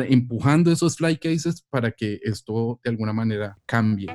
[0.00, 4.14] empujando esos fly cases para que esto de alguna manera cambie.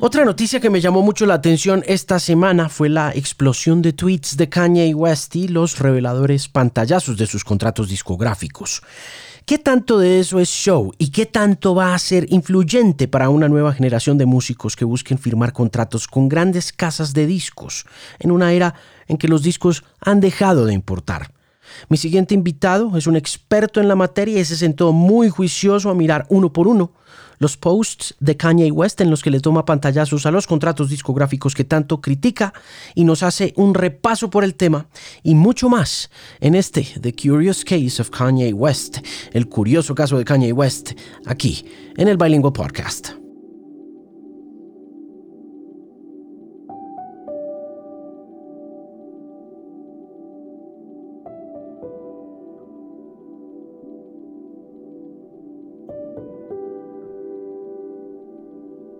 [0.00, 4.36] Otra noticia que me llamó mucho la atención esta semana fue la explosión de tweets
[4.36, 8.80] de Kanye West y los reveladores pantallazos de sus contratos discográficos.
[9.48, 13.48] ¿Qué tanto de eso es show y qué tanto va a ser influyente para una
[13.48, 17.86] nueva generación de músicos que busquen firmar contratos con grandes casas de discos
[18.18, 18.74] en una era
[19.06, 21.32] en que los discos han dejado de importar?
[21.88, 25.94] Mi siguiente invitado es un experto en la materia y se sentó muy juicioso a
[25.94, 26.92] mirar uno por uno
[27.38, 31.54] los posts de Kanye West en los que le toma pantallazos a los contratos discográficos
[31.54, 32.52] que tanto critica
[32.94, 34.86] y nos hace un repaso por el tema
[35.22, 38.98] y mucho más en este The Curious Case of Kanye West,
[39.32, 40.92] el curioso caso de Kanye West,
[41.26, 41.64] aquí
[41.96, 43.27] en el Bilingual Podcast.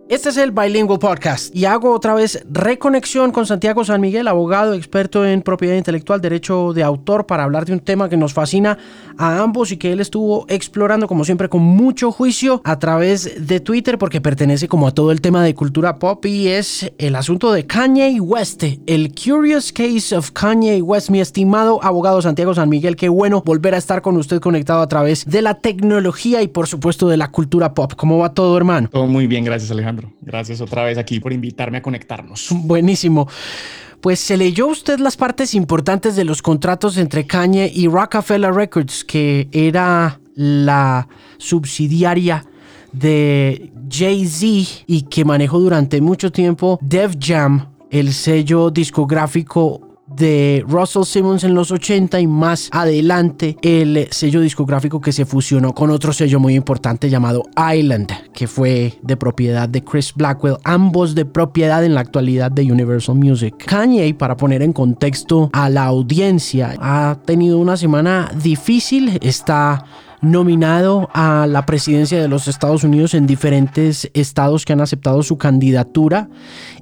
[0.09, 4.73] Este es el Bilingual Podcast y hago otra vez reconexión con Santiago San Miguel, abogado
[4.73, 8.79] experto en propiedad intelectual, derecho de autor, para hablar de un tema que nos fascina
[9.18, 13.61] a ambos y que él estuvo explorando como siempre con mucho juicio a través de
[13.61, 17.53] Twitter porque pertenece como a todo el tema de cultura pop y es el asunto
[17.53, 22.97] de Kanye West, el Curious Case of Kanye West, mi estimado abogado Santiago San Miguel,
[22.97, 26.66] qué bueno volver a estar con usted conectado a través de la tecnología y por
[26.66, 27.92] supuesto de la cultura pop.
[27.94, 28.88] ¿Cómo va todo hermano?
[28.90, 29.98] Todo muy bien, gracias Alejandro.
[30.21, 32.49] Gracias otra vez aquí por invitarme a conectarnos.
[32.51, 33.29] Buenísimo.
[34.01, 39.05] Pues se leyó usted las partes importantes de los contratos entre Kanye y Rockefeller Records,
[39.05, 41.09] que era la
[41.39, 42.45] subsidiaria
[42.93, 49.88] de Jay-Z y que manejó durante mucho tiempo Def Jam, el sello discográfico
[50.19, 55.75] de Russell Simmons en los 80 y más adelante el sello discográfico que se fusionó
[55.75, 61.15] con otro sello muy importante llamado Island, que fue de propiedad de Chris Blackwell, ambos
[61.15, 63.55] de propiedad en la actualidad de Universal Music.
[63.65, 69.85] Kanye, para poner en contexto a la audiencia, ha tenido una semana difícil, está
[70.21, 75.39] nominado a la presidencia de los Estados Unidos en diferentes estados que han aceptado su
[75.39, 76.29] candidatura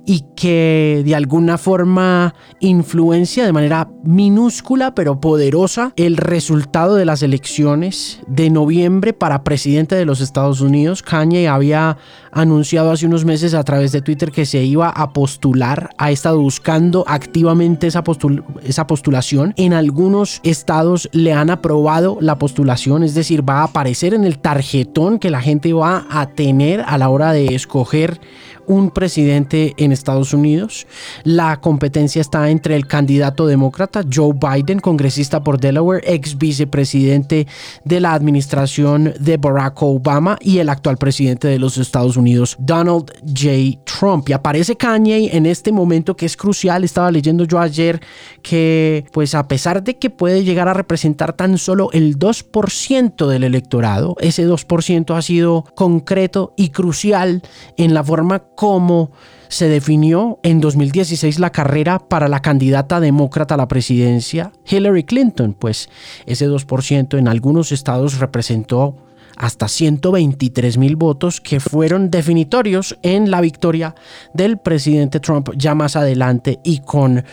[0.07, 7.23] y que de alguna forma influencia de manera minúscula pero poderosa el resultado de las
[7.23, 11.03] elecciones de noviembre para presidente de los Estados Unidos.
[11.03, 11.99] Kanye había
[12.37, 16.39] anunciado hace unos meses a través de Twitter que se iba a postular, ha estado
[16.39, 19.55] buscando activamente esa, postulación.
[19.57, 24.39] En algunos estados le han aprobado la postulación, es decir, va a aparecer en el
[24.39, 28.21] tarjetón que la gente va a tener a la hora de escoger
[28.67, 30.87] un presidente en Estados Unidos.
[31.25, 37.47] La competencia está entre el candidato demócrata Joe Biden, congresista por Delaware, ex vicepresidente
[37.85, 42.17] de la administración de Barack Obama y el actual presidente de los Estados
[42.59, 43.79] Donald J.
[43.85, 44.29] Trump.
[44.29, 46.85] Y aparece Kanye en este momento que es crucial.
[46.85, 48.01] Estaba leyendo yo ayer
[48.43, 53.45] que, pues a pesar de que puede llegar a representar tan solo el 2% del
[53.45, 57.43] electorado, ese 2% ha sido concreto y crucial
[57.77, 59.11] en la forma como
[59.49, 65.55] se definió en 2016 la carrera para la candidata demócrata a la presidencia, Hillary Clinton,
[65.55, 65.89] pues
[66.27, 68.97] ese 2% en algunos estados representó
[69.37, 73.95] hasta 123 mil votos que fueron definitorios en la victoria
[74.35, 77.25] del presidente Trump ya más adelante y con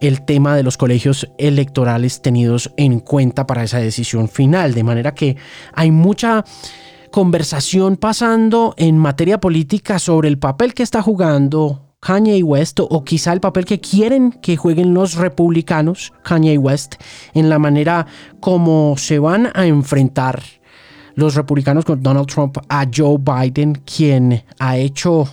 [0.00, 4.74] el tema de los colegios electorales tenidos en cuenta para esa decisión final.
[4.74, 5.36] De manera que
[5.72, 6.44] hay mucha
[7.10, 13.32] conversación pasando en materia política sobre el papel que está jugando Kanye West o quizá
[13.32, 16.96] el papel que quieren que jueguen los republicanos, Kanye West,
[17.32, 18.06] en la manera
[18.40, 20.42] como se van a enfrentar
[21.14, 25.28] los republicanos con Donald Trump a Joe Biden, quien ha hecho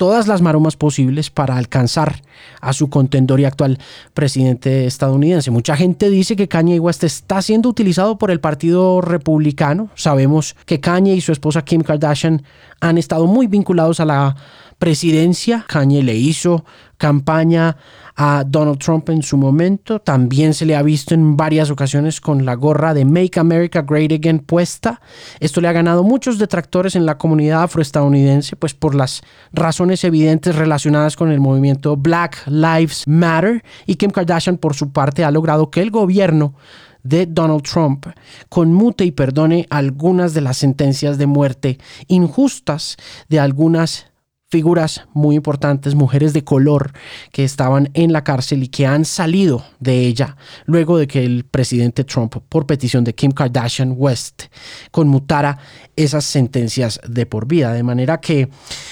[0.00, 2.22] todas las maromas posibles para alcanzar
[2.62, 3.78] a su contendor y actual
[4.14, 5.50] presidente estadounidense.
[5.50, 9.90] Mucha gente dice que Kanye West está siendo utilizado por el Partido Republicano.
[9.96, 12.42] Sabemos que Kanye y su esposa Kim Kardashian
[12.80, 14.36] han estado muy vinculados a la
[14.80, 15.64] presidencia.
[15.68, 16.64] Kanye le hizo
[16.96, 17.76] campaña
[18.16, 20.00] a Donald Trump en su momento.
[20.00, 24.10] También se le ha visto en varias ocasiones con la gorra de Make America Great
[24.10, 25.00] Again puesta.
[25.38, 30.56] Esto le ha ganado muchos detractores en la comunidad afroestadounidense, pues por las razones evidentes
[30.56, 33.62] relacionadas con el movimiento Black Lives Matter.
[33.86, 36.54] Y Kim Kardashian, por su parte, ha logrado que el gobierno
[37.02, 38.06] de Donald Trump
[38.48, 42.96] conmute y perdone algunas de las sentencias de muerte injustas
[43.28, 44.09] de algunas
[44.50, 46.92] figuras muy importantes, mujeres de color
[47.30, 50.36] que estaban en la cárcel y que han salido de ella
[50.66, 54.44] luego de que el presidente Trump, por petición de Kim Kardashian West,
[54.90, 55.58] conmutara
[55.94, 57.72] esas sentencias de por vida.
[57.72, 58.48] De manera que,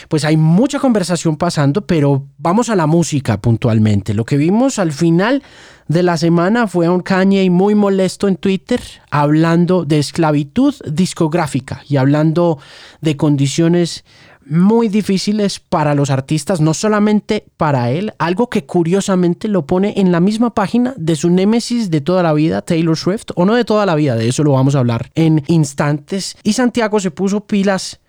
[0.09, 4.15] pues hay mucha conversación pasando, pero vamos a la música puntualmente.
[4.15, 5.43] Lo que vimos al final
[5.89, 8.81] de la semana fue a un Kanye muy molesto en Twitter
[9.11, 12.59] hablando de esclavitud discográfica y hablando
[13.01, 14.05] de condiciones
[14.49, 20.13] muy difíciles para los artistas, no solamente para él, algo que curiosamente lo pone en
[20.13, 23.65] la misma página de su némesis de toda la vida, Taylor Swift, o no de
[23.65, 26.37] toda la vida, de eso lo vamos a hablar en instantes.
[26.43, 28.01] Y Santiago se puso pilas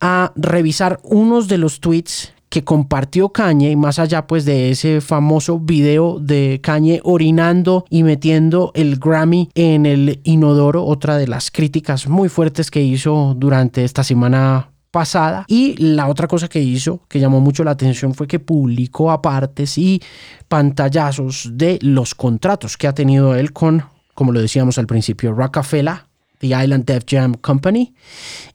[0.00, 5.00] a revisar unos de los tweets que compartió Kanye y más allá pues de ese
[5.00, 11.50] famoso video de Kanye orinando y metiendo el Grammy en el inodoro, otra de las
[11.50, 15.44] críticas muy fuertes que hizo durante esta semana pasada.
[15.46, 19.76] Y la otra cosa que hizo, que llamó mucho la atención, fue que publicó apartes
[19.76, 20.00] y
[20.48, 23.84] pantallazos de los contratos que ha tenido él con,
[24.14, 25.96] como lo decíamos al principio, Rockefeller,
[26.38, 27.92] The Island Def Jam Company.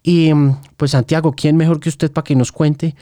[0.01, 0.31] Y
[0.77, 2.95] pues Santiago, ¿quién mejor que usted para que nos cuente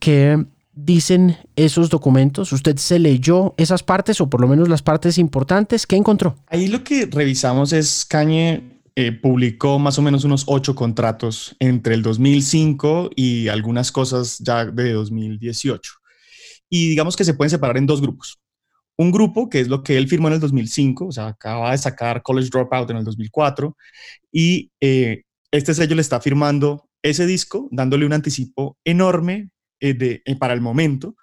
[0.00, 2.50] qué dicen esos documentos?
[2.52, 5.86] ¿Usted se leyó esas partes o por lo menos las partes importantes?
[5.86, 6.34] ¿Qué encontró?
[6.48, 11.94] Ahí lo que revisamos es Kanye eh, publicó más o menos unos ocho contratos entre
[11.94, 15.92] el 2005 y algunas cosas ya de 2018.
[16.68, 18.38] Y digamos que se pueden separar en dos grupos.
[18.96, 21.78] Un grupo que es lo que él firmó en el 2005, o sea, acaba de
[21.78, 23.76] sacar College Dropout en el 2004,
[24.30, 30.22] y eh, este sello le está firmando ese disco, dándole un anticipo enorme eh, de,
[30.38, 31.16] para el momento,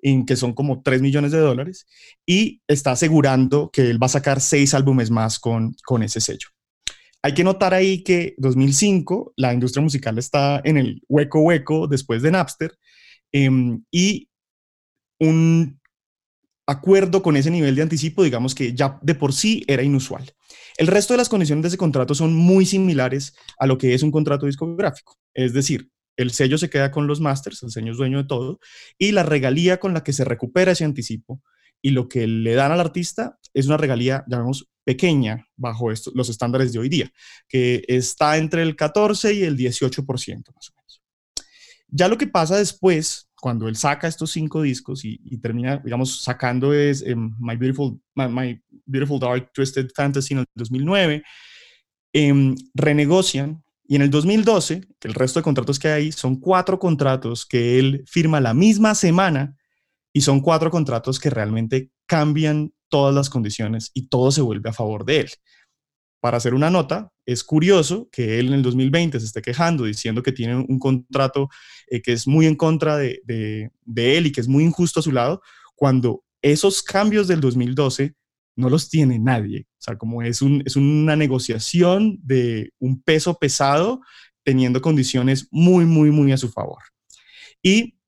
[0.00, 1.86] en que son como 3 millones de dólares,
[2.24, 6.48] y está asegurando que él va a sacar seis álbumes más con, con ese sello.
[7.22, 12.22] Hay que notar ahí que 2005 la industria musical está en el hueco hueco después
[12.22, 12.78] de Napster
[13.32, 14.28] em, y
[15.20, 15.80] un
[16.66, 20.30] acuerdo con ese nivel de anticipo, digamos que ya de por sí era inusual.
[20.76, 24.02] El resto de las condiciones de ese contrato son muy similares a lo que es
[24.02, 25.18] un contrato discográfico.
[25.34, 28.60] Es decir, el sello se queda con los masters, el sello es dueño de todo,
[28.98, 31.42] y la regalía con la que se recupera ese anticipo
[31.80, 36.72] y lo que le dan al artista es una regalía, llamemos, pequeña bajo los estándares
[36.72, 37.12] de hoy día,
[37.46, 40.06] que está entre el 14 y el 18%
[40.54, 41.02] más o menos.
[41.88, 46.72] Ya lo que pasa después, cuando él saca estos cinco discos y, termina, digamos, sacando
[46.72, 51.22] es em, My, Beautiful, My, Beautiful Dark Twisted Fantasy en el 2009,
[52.14, 57.44] em, renegocian y en el 2012, el resto de contratos que hay son cuatro contratos
[57.44, 59.54] que él firma la misma semana
[60.14, 64.72] y son cuatro contratos que realmente cambian todas las condiciones y todo se vuelve a
[64.72, 65.30] favor de él.
[66.20, 70.22] Para hacer una nota, es curioso que él en el 2020 se esté quejando diciendo
[70.22, 71.48] que tiene un contrato
[71.88, 75.12] eh, que es muy en contra de, él y que es muy injusto a su
[75.12, 75.42] lado,
[75.76, 78.14] cuando esos cambios del 2012
[78.56, 79.66] no los tiene nadie.
[79.72, 84.00] O sea, como es, un, es una negociación de un peso pesado
[84.42, 86.82] teniendo condiciones muy, muy, muy a su favor.
[87.62, 87.98] Y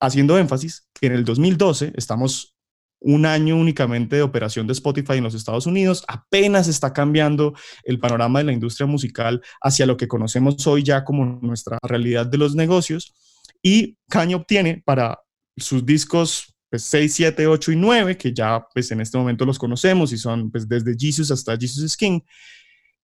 [0.00, 2.53] haciendo énfasis que en el 2012 estamos
[3.00, 7.98] un año únicamente de operación de Spotify en los Estados Unidos, apenas está cambiando el
[7.98, 12.38] panorama de la industria musical hacia lo que conocemos hoy ya como nuestra realidad de
[12.38, 13.14] los negocios.
[13.62, 15.18] Y Kanye obtiene para
[15.56, 19.58] sus discos pues, 6, 7, 8 y 9, que ya pues en este momento los
[19.58, 22.24] conocemos y son pues desde Jesus hasta Jesus Skin,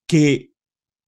[0.06, 0.50] que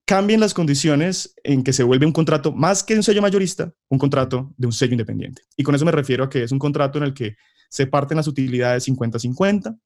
[0.05, 3.99] cambien las condiciones en que se vuelve un contrato más que un sello mayorista, un
[3.99, 5.43] contrato de un sello independiente.
[5.57, 7.37] Y con eso me refiero a que es un contrato en el que
[7.73, 9.79] se parten las utilidades 50-50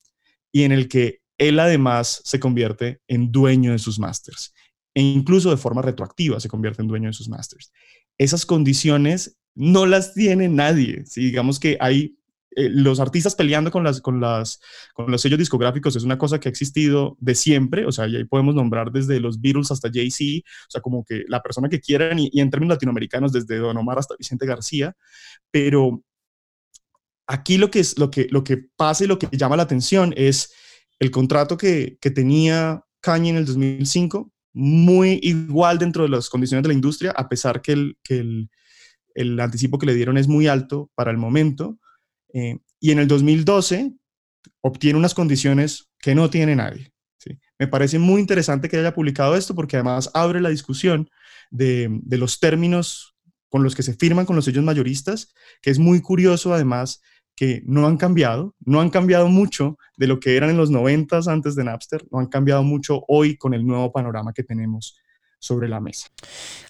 [0.50, 4.52] y en el que él además se convierte en dueño de sus masters
[4.92, 7.72] e incluso de forma retroactiva se convierte en dueño de sus masters.
[8.18, 11.04] Esas condiciones no las tiene nadie.
[11.06, 12.16] Si digamos que hay
[12.56, 14.58] eh, los artistas peleando con, las, con, las,
[14.94, 18.24] con los sellos discográficos es una cosa que ha existido de siempre, o sea, ahí
[18.24, 22.18] podemos nombrar desde los Beatles hasta Jay-Z, o sea, como que la persona que quieran,
[22.18, 24.96] y, y, en términos latinoamericanos desde Don Omar hasta Vicente García,
[25.50, 26.02] pero
[27.26, 30.14] aquí lo que, es, lo, que, lo que pasa y lo que llama la atención
[30.16, 30.52] es
[30.98, 36.68] el contrato que, tenía Kanye en el 2005, muy igual dentro de las condiciones de
[36.68, 38.48] la industria, a pesar que el, que
[39.14, 41.78] el, anticipo que le dieron es muy alto para el momento.
[42.32, 43.92] Eh, y en el 2012
[44.62, 46.92] obtiene unas condiciones que no tiene nadie.
[47.58, 51.08] Me parece muy interesante que haya publicado esto porque además abre la discusión
[51.50, 53.16] de, de los términos
[53.48, 57.00] con los que se firman con los sellos mayoristas, que es muy curioso además
[57.36, 61.20] que no han cambiado, no han cambiado mucho de lo que eran en los 90
[61.28, 64.98] antes de Napster, no han cambiado mucho hoy con el nuevo panorama que tenemos
[65.38, 66.08] sobre la mesa.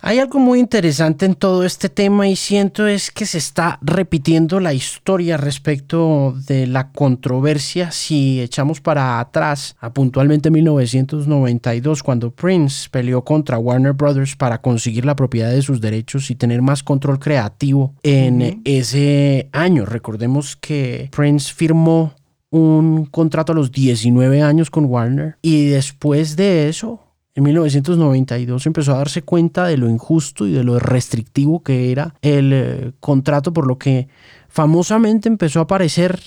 [0.02, 4.60] Hay algo muy interesante en todo este tema y siento es que se está repitiendo
[4.60, 12.88] la historia respecto de la controversia si echamos para atrás a puntualmente 1992 cuando Prince
[12.90, 17.18] peleó contra Warner Brothers para conseguir la propiedad de sus derechos y tener más control
[17.18, 19.86] creativo en ese año.
[19.86, 22.14] Recordemos que Prince firmó
[22.50, 27.05] un contrato a los 19 años con Warner y después de eso
[27.36, 32.14] en 1992 empezó a darse cuenta de lo injusto y de lo restrictivo que era
[32.22, 34.08] el eh, contrato, por lo que
[34.48, 36.18] famosamente empezó a aparecer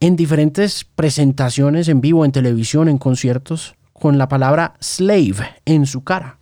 [0.00, 6.02] en diferentes presentaciones en vivo, en televisión, en conciertos, con la palabra slave en su
[6.02, 6.40] cara.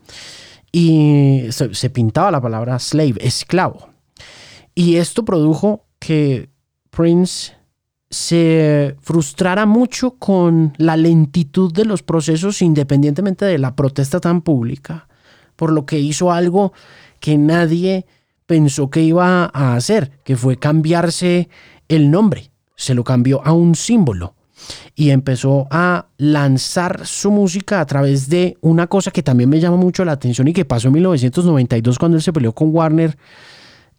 [0.72, 3.90] Y se, pintaba la palabra slave, esclavo.
[4.74, 6.48] Y esto produjo que
[6.88, 7.57] Prince
[8.10, 15.08] se frustrara mucho con la lentitud de los procesos independientemente de la protesta tan pública,
[15.56, 16.72] por lo que hizo algo
[17.20, 18.06] que nadie
[18.46, 21.48] pensó que iba a hacer, que fue cambiarse
[21.88, 22.50] el nombre.
[22.76, 24.34] Se lo cambió a un símbolo
[24.94, 29.76] y empezó a lanzar su música a través de una cosa que también me llama
[29.76, 33.16] mucho la atención y que pasó en 1992 cuando él se peleó con Warner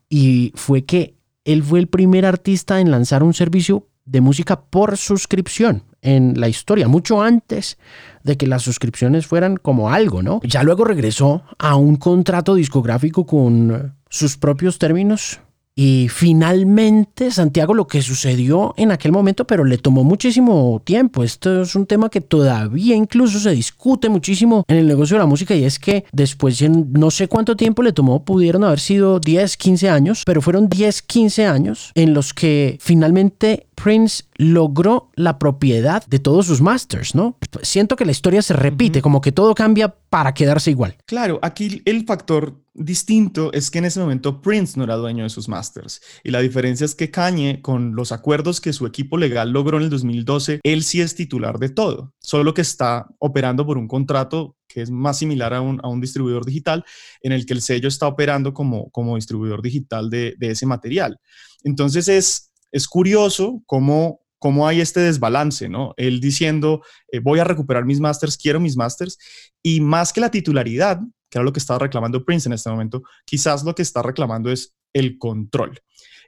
[0.09, 4.97] y fue que él fue el primer artista en lanzar un servicio de música por
[4.97, 7.77] suscripción en la historia, mucho antes
[8.23, 10.39] de que las suscripciones fueran como algo, ¿no?
[10.43, 15.39] Ya luego regresó a un contrato discográfico con sus propios términos
[15.81, 21.23] y finalmente, Santiago, lo que sucedió en aquel momento, pero le tomó muchísimo tiempo.
[21.23, 25.25] Esto es un tema que todavía incluso se discute muchísimo en el negocio de la
[25.25, 29.21] música y es que después de no sé cuánto tiempo le tomó, pudieron haber sido
[29.21, 35.39] 10, 15 años, pero fueron 10, 15 años en los que finalmente Prince logró la
[35.39, 37.37] propiedad de todos sus masters, ¿no?
[37.61, 40.97] Siento que la historia se repite, como que todo cambia para quedarse igual.
[41.05, 45.29] Claro, aquí el factor distinto es que en ese momento Prince no era dueño de
[45.29, 49.51] sus masters y la diferencia es que Kanye con los acuerdos que su equipo legal
[49.51, 53.77] logró en el 2012, él sí es titular de todo, solo que está operando por
[53.77, 56.85] un contrato que es más similar a un, a un distribuidor digital
[57.21, 61.17] en el que el sello está operando como, como distribuidor digital de, de ese material.
[61.63, 65.93] Entonces es es curioso cómo, cómo hay este desbalance, ¿no?
[65.97, 69.17] Él diciendo, eh, voy a recuperar mis masters, quiero mis masters,
[69.61, 70.99] y más que la titularidad,
[71.29, 74.51] que era lo que estaba reclamando Prince en este momento, quizás lo que está reclamando
[74.51, 75.79] es el control.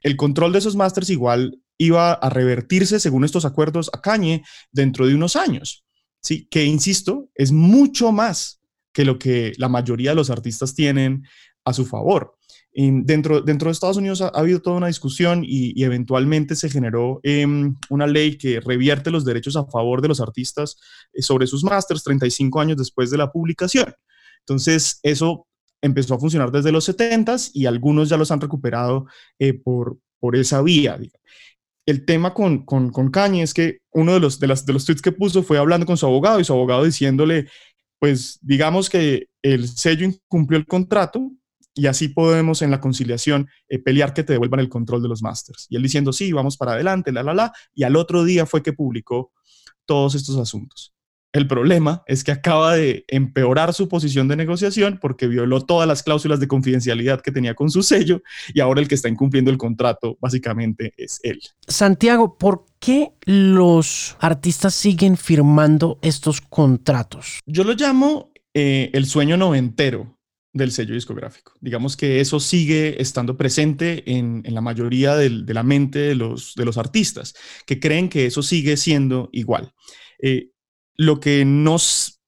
[0.01, 5.07] El control de esos masters igual iba a revertirse, según estos acuerdos, a Kanye dentro
[5.07, 5.83] de unos años,
[6.21, 6.47] ¿sí?
[6.49, 8.61] Que, insisto, es mucho más
[8.93, 11.23] que lo que la mayoría de los artistas tienen
[11.65, 12.37] a su favor
[12.73, 17.75] dentro, dentro de Estados Unidos ha, habido toda una discusión y, eventualmente se generó em,
[17.89, 20.77] una ley que revierte los derechos a favor de los artistas
[21.13, 23.93] eh, sobre sus másters 35 años después de la publicación.
[24.39, 25.47] Entonces, eso
[25.81, 29.05] empezó a funcionar desde los 70 y algunos ya los han recuperado
[29.39, 30.97] eh, por, por esa vía.
[31.85, 34.85] El tema con, con, con Kanye es que uno de los, de, las, de los
[34.85, 37.47] tweets que puso fue hablando con su abogado y su abogado diciéndole,
[37.99, 41.31] pues digamos que el sello incumplió el contrato,
[41.73, 45.21] y así podemos en la conciliación eh, pelear que te devuelvan el control de los
[45.21, 45.67] másters.
[45.69, 48.61] Y él diciendo, sí, vamos para adelante, la, la, la, y al otro día fue
[48.61, 49.31] que publicó
[49.85, 50.93] todos estos asuntos.
[51.33, 56.03] El problema es que acaba de empeorar su posición de negociación porque violó todas las
[56.03, 58.21] cláusulas de confidencialidad que tenía con su sello
[58.53, 61.39] y ahora el que está incumpliendo el contrato básicamente es él.
[61.65, 67.39] Santiago, ¿por qué los artistas siguen firmando estos contratos?
[67.45, 70.17] Yo lo llamo eh, el sueño noventero
[70.53, 71.53] del sello discográfico.
[71.61, 76.65] Digamos que eso sigue estando presente en, la mayoría de la mente de los, de
[76.65, 77.33] los artistas,
[77.65, 79.73] que creen que eso sigue siendo igual.
[80.21, 80.49] Eh,
[80.95, 82.21] lo que nos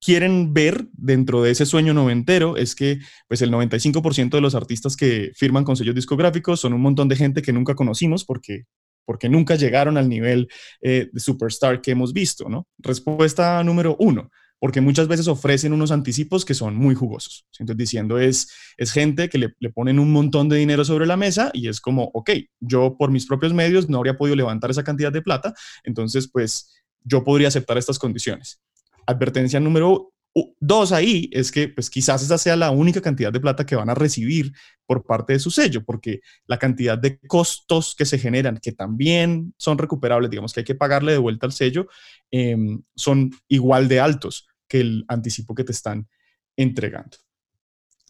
[0.00, 2.98] quieren ver dentro de ese sueño noventero es que
[3.28, 7.16] pues el 95% de los artistas que firman con sellos discográficos son un montón de
[7.16, 8.64] gente que nunca conocimos porque
[9.04, 10.48] porque nunca llegaron al nivel
[10.80, 12.68] eh, de superstar que hemos visto, ¿no?
[12.78, 14.30] Respuesta número uno,
[14.62, 17.48] porque muchas veces ofrecen unos anticipos que son muy jugosos.
[17.58, 21.16] Entonces, diciendo es, es gente que le, le, ponen un montón de dinero sobre la
[21.16, 24.84] mesa y es como, ok, yo por mis propios medios no habría podido levantar esa
[24.84, 25.52] cantidad de plata,
[25.82, 26.70] entonces, pues
[27.02, 28.62] yo podría aceptar estas condiciones.
[29.04, 30.12] Advertencia número
[30.60, 33.90] dos ahí es que pues quizás esa sea la única cantidad de plata que van
[33.90, 34.52] a recibir
[34.86, 39.54] por parte de su sello, porque la cantidad de costos que se generan, que también
[39.58, 41.88] son recuperables, digamos que hay que pagarle de vuelta al sello,
[42.30, 46.08] em, son igual de altos que el anticipo que te están
[46.56, 47.18] entregando.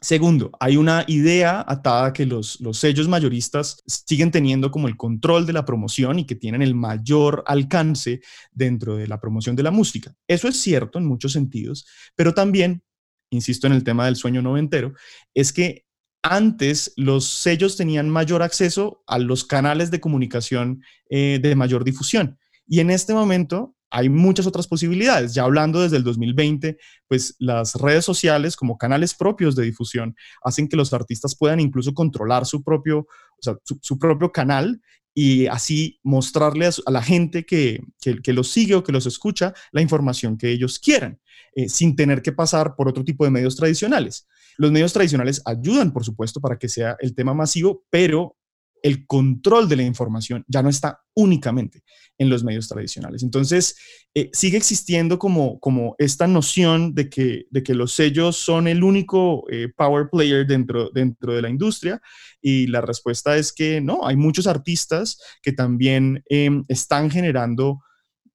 [0.01, 5.45] Segundo, hay una idea atada que los, los, sellos mayoristas siguen teniendo como el control
[5.45, 8.21] de la promoción y que tienen el mayor alcance
[8.53, 10.15] dentro de la promoción de la música.
[10.29, 11.85] Eso es cierto en muchos sentidos,
[12.15, 12.85] pero también,
[13.31, 14.93] insisto en el tema del sueño noventero,
[15.35, 15.85] es que
[16.23, 22.39] antes los sellos tenían mayor acceso a los canales de comunicación eh, de mayor difusión.
[22.69, 25.35] Y en este momento hay muchas otras posibilidades.
[25.35, 30.67] Ya hablando desde el 2020, pues las redes sociales como canales propios de difusión hacen
[30.67, 33.07] que los artistas puedan incluso controlar su propio,
[33.83, 34.81] su, propio canal
[35.15, 39.83] y así mostrarle a, la gente que, que, los sigue o que los escucha la
[39.83, 41.21] información que ellos quieran,
[41.55, 44.27] eh, sin tener que pasar por otro tipo de medios tradicionales.
[44.57, 48.37] Los medios tradicionales ayudan, por supuesto, para que sea el tema masivo, pero
[48.83, 51.83] el control de la información ya no está únicamente
[52.19, 53.23] en los medios tradicionales.
[53.23, 53.77] Entonces,
[54.15, 58.83] eh, sigue existiendo como, como esta noción de que, de que los sellos son el
[58.83, 62.01] único eh, power player dentro, dentro de la industria
[62.41, 67.81] y la respuesta es que no, hay muchos artistas que también em, están generando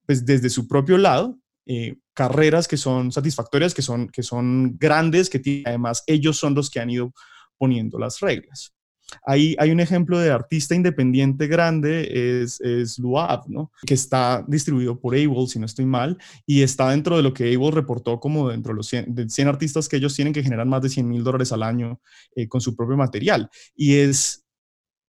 [0.05, 5.29] pues, desde su propio lado eh, carreras que son satisfactorias, que son, que son grandes,
[5.29, 7.13] que además ellos son los que han ido
[7.57, 8.76] poniendo las reglas.
[9.25, 13.71] Ahí hay un ejemplo de artista independiente grande, es, es Luab, ¿no?
[13.85, 17.53] que está distribuido por Able, si no estoy mal, y está dentro de lo que
[17.53, 20.89] Able reportó como dentro de los 100, artistas que ellos tienen que generar más de
[20.89, 22.01] 100 mil dólares al año
[22.35, 23.49] eh, con su propio material.
[23.75, 24.45] Y es,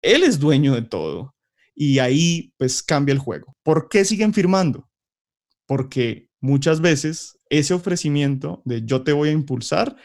[0.03, 1.34] él es dueño de todo.
[1.74, 3.55] Y ahí pues cambia el juego.
[3.62, 4.88] ¿Por qué siguen firmando?
[5.66, 9.97] Porque muchas veces ese ofrecimiento de yo te voy a impulsar,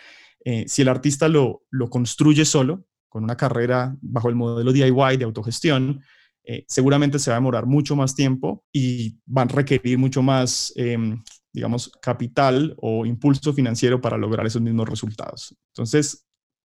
[0.44, 5.18] eh, si el artista lo, lo construye solo, con una carrera bajo el modelo DIY
[5.18, 6.02] de autogestión,
[6.46, 10.72] eh, seguramente se va a demorar mucho más tiempo y van a requerir mucho más,
[10.78, 15.54] em, digamos, capital o impulso financiero para lograr esos mismos resultados.
[15.74, 16.26] Entonces,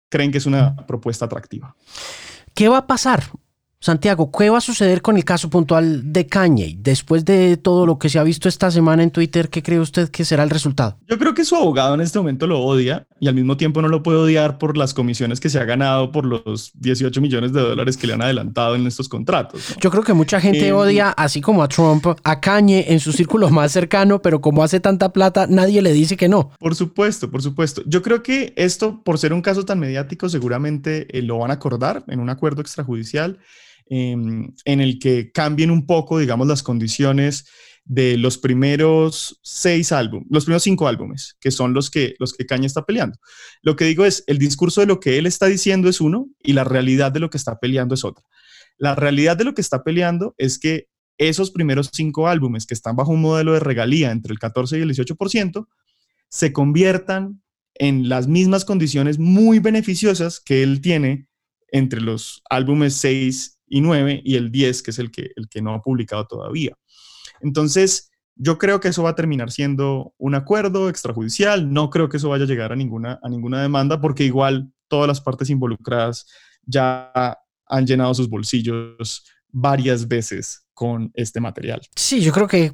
[0.10, 1.76] creen que es una propuesta atractiva.
[2.56, 3.24] ¿Qué va a pasar?
[3.84, 6.75] Santiago, ¿qué va a suceder con el caso puntual de Kanye?
[6.77, 10.09] Después de todo lo que se ha visto esta semana en Twitter, ¿qué cree usted
[10.09, 10.99] que será el resultado?
[11.07, 13.88] Yo creo que su abogado en este momento lo odia y al mismo tiempo no
[13.88, 17.61] lo puede odiar por las comisiones que se ha ganado por los 18 millones de
[17.61, 19.75] dólares que le han adelantado en estos contratos.
[19.82, 23.11] Yo creo que mucha gente eh, odia, así como a Trump, a Kanye en su
[23.11, 26.51] círculo más cercano, pero como hace tanta plata, nadie le dice que no.
[26.59, 27.82] Por supuesto, por supuesto.
[27.88, 31.55] Yo creo que esto, por ser un caso tan mediático, seguramente eh, lo van a
[31.55, 33.39] acordar en un acuerdo extrajudicial.
[33.94, 37.46] Em, en el que cambien un poco, digamos, las condiciones
[37.84, 42.46] de los primeros seis álbumes, los primeros cinco álbumes, que son los que, los que
[42.46, 43.20] Caña está peleando.
[43.62, 46.54] Lo que digo es, el discurso de lo que él está diciendo es uno y
[46.54, 48.24] la realidad de lo que está peleando es otra.
[48.78, 50.88] La realidad de lo que está peleando es que
[51.18, 54.84] esos primeros cinco álbumes que están bajo un modelo de regalía entre el 14 y
[54.84, 55.68] el 18%,
[56.30, 57.42] se conviertan
[57.74, 61.28] en las mismas condiciones muy beneficiosas que él tiene
[61.74, 65.61] entre los álbumes 6 y 9 y el 10, que es el que, el que
[65.61, 66.78] no ha publicado todavía.
[67.39, 71.72] Entonces, yo creo que eso va a terminar siendo un acuerdo extrajudicial.
[71.72, 75.07] No creo que eso vaya a llegar a ninguna, a ninguna demanda porque igual todas
[75.07, 76.28] las partes involucradas
[76.65, 77.11] ya
[77.65, 81.79] han llenado sus bolsillos varias veces con este material.
[81.95, 82.73] Sí, yo creo que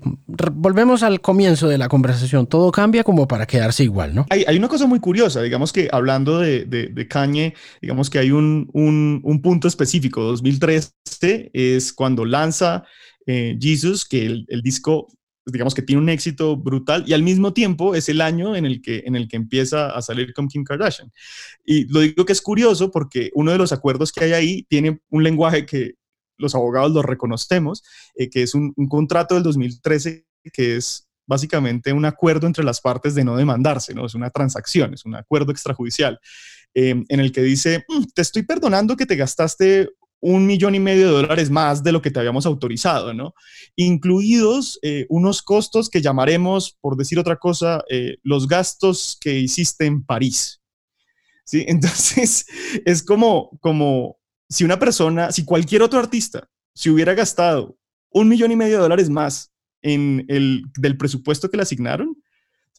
[0.54, 2.48] volvemos al comienzo de la conversación.
[2.48, 4.26] Todo cambia como para quedarse igual, ¿no?
[4.30, 8.20] Hay, hay una cosa muy curiosa, digamos que hablando de, de, de Kanye, digamos que
[8.20, 10.22] hay un, un, un, punto específico.
[10.22, 12.86] 2013 es cuando lanza
[13.26, 15.10] eh, Jesus, que el, el disco
[15.46, 18.82] digamos que tiene un éxito brutal y al mismo tiempo es el año en el
[18.82, 21.12] que, en el que empieza a salir con Kim Kardashian.
[21.66, 25.02] Y lo digo que es curioso porque uno de los acuerdos que hay ahí tiene
[25.10, 25.96] un lenguaje que
[26.38, 27.84] los abogados lo reconocemos,
[28.16, 33.14] eh, que es un, contrato del 2013 que es básicamente un acuerdo entre las partes
[33.14, 34.06] de no demandarse, ¿no?
[34.06, 36.20] Es una transacción, es un acuerdo extrajudicial,
[36.74, 40.80] em, en el que dice, mm, te estoy perdonando que te gastaste un millón y
[40.80, 43.34] medio de dólares más de lo que te habíamos autorizado, ¿no?
[43.76, 49.86] Incluidos eh, unos costos que llamaremos, por decir otra cosa, eh, los gastos que hiciste
[49.86, 50.62] en París.
[51.46, 51.66] ¿Sí?
[51.68, 52.46] Entonces,
[52.86, 54.17] es como, como
[54.50, 57.78] si una persona, si cualquier otro artista se hubiera gastado
[58.10, 62.16] un millón y medio de dólares más en el del presupuesto que le asignaron,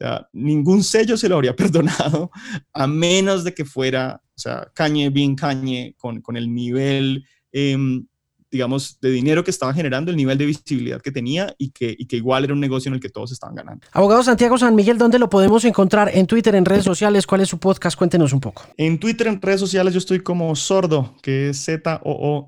[0.01, 2.31] o ningún sello se lo habría perdonado,
[2.73, 8.07] a menos de que fuera, o sea, Kanye, bien Kanye, con, con el nivel em,
[8.51, 12.07] digamos, de dinero que estaba generando, el nivel de visibilidad que tenía y que, y
[12.07, 13.87] que igual era un negocio en el que todos estaban ganando.
[13.93, 16.11] Abogado Santiago San Miguel, ¿dónde lo podemos encontrar?
[16.15, 17.97] En Twitter, en redes sociales, ¿cuál es su podcast?
[17.99, 18.63] Cuéntenos un poco.
[18.77, 22.45] En Twitter, en redes sociales, yo estoy como Sordo, que es Z-O-O-R-D-O.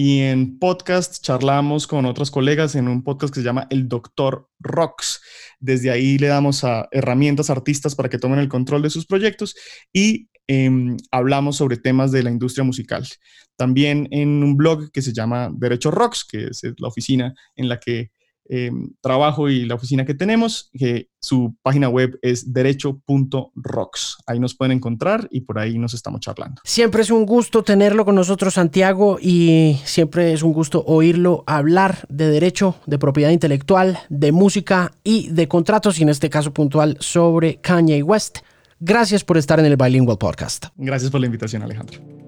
[0.00, 4.48] Y en podcast charlamos con otros colegas en un podcast que se llama El Doctor
[4.60, 5.20] Rocks.
[5.58, 9.06] Desde ahí le damos a herramientas a artistas para que tomen el control de sus
[9.06, 9.56] proyectos
[9.92, 13.08] y em, hablamos sobre temas de la industria musical.
[13.56, 17.80] También en un blog que se llama Derecho Rocks, que es la oficina en la
[17.80, 18.12] que
[18.48, 24.18] em, trabajo y la oficina que tenemos, que su página web es derecho.rocks.
[24.26, 26.60] Ahí nos pueden encontrar y por ahí nos estamos charlando.
[26.64, 32.06] Siempre es un gusto tenerlo con nosotros, Santiago, y siempre es un gusto oírlo hablar
[32.08, 36.96] de derecho, de propiedad intelectual, de música y de contratos, y en este caso puntual
[37.00, 38.38] sobre Kanye West.
[38.80, 40.66] Gracias por estar en el Bilingual Podcast.
[40.76, 42.27] Gracias por la invitación, Alejandro.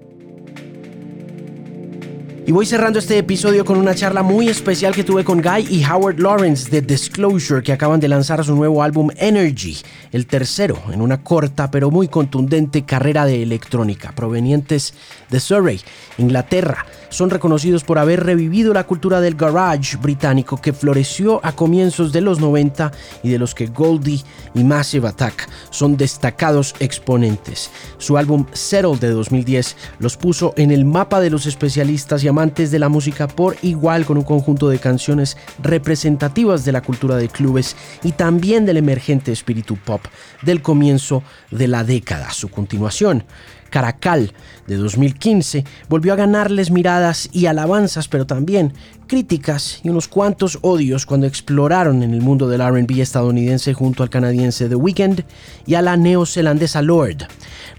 [2.51, 5.85] Y voy cerrando este episodio con una charla muy especial que tuve con Guy y
[5.85, 9.77] Howard Lawrence de Disclosure, que acaban de lanzar su nuevo álbum Energy,
[10.11, 14.93] el tercero en una corta pero muy contundente carrera de electrónica, provenientes
[15.31, 15.81] de Surrey,
[16.19, 16.85] Inglaterra.
[17.09, 22.21] Son reconocidos por haber revivido la cultura del garage británico que floreció a comienzos de
[22.21, 22.91] los 90
[23.23, 24.23] y de los que Goldie
[24.53, 27.69] y Massive Attack son destacados exponentes.
[27.97, 32.71] Su álbum Settle de 2010 los puso en el mapa de los especialistas y amantes
[32.71, 37.29] de la música por igual con un conjunto de canciones representativas de la cultura de
[37.29, 40.01] clubes y también del emergente espíritu pop
[40.43, 42.31] del comienzo de la década.
[42.31, 43.25] Su continuación,
[43.71, 44.33] Caracal
[44.67, 48.73] de 2015 volvió a ganarles miradas y alabanzas, pero también
[49.07, 54.09] críticas y unos cuantos odios cuando exploraron en el mundo del RB estadounidense junto al
[54.09, 55.23] canadiense The Weeknd
[55.65, 57.27] y a la neozelandesa Lord.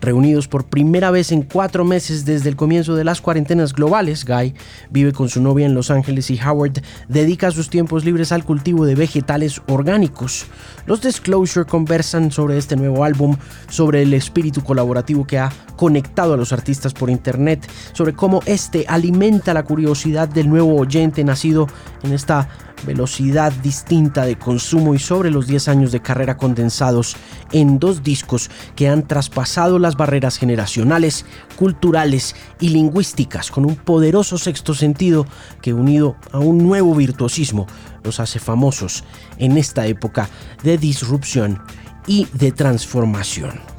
[0.03, 4.53] Reunidos por primera vez en cuatro meses desde el comienzo de las cuarentenas globales, Guy
[4.91, 8.85] vive con su novia en Los Ángeles y Howard dedica sus tiempos libres al cultivo
[8.85, 10.45] de vegetales orgánicos.
[10.87, 13.37] Los Disclosure conversan sobre este nuevo álbum,
[13.71, 18.85] sobre el espíritu colaborativo que ha conectado a los artistas por internet, sobre cómo este
[18.89, 21.67] alimenta la curiosidad del nuevo oyente nacido
[22.03, 22.49] en esta
[22.85, 27.17] velocidad distinta de consumo y sobre los 10 años de carrera condensados
[27.53, 31.25] en dos discos que han traspasado las barreras generacionales,
[31.57, 35.27] culturales y lingüísticas con un poderoso sexto sentido
[35.61, 37.67] que unido a un nuevo virtuosismo
[38.03, 39.05] los hace famosos
[39.39, 40.29] en esta época
[40.63, 41.63] de disrupción
[42.07, 43.72] y de transformación.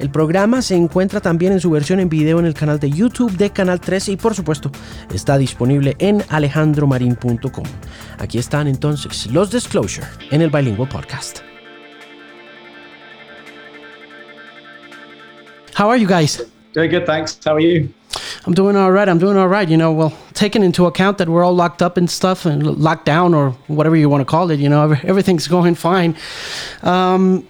[0.00, 3.36] El programa se encuentra también en su versión en video en el canal de YouTube
[3.36, 4.70] de Canal 13 y por supuesto
[5.12, 7.64] está disponible en alejandromarin.com.
[8.18, 11.40] Aquí están entonces los Disclosure en el Bilingual Podcast.
[15.78, 16.42] How are you guys?
[16.72, 17.38] Doing good, thanks.
[17.44, 17.90] How are you?
[18.46, 19.06] I'm doing all right.
[19.06, 19.68] I'm doing all right.
[19.68, 23.04] You know, well, taking into account that we're all locked up and stuff and locked
[23.04, 26.16] down or whatever you want to call it, you know, everything's going fine.
[26.82, 27.46] Um,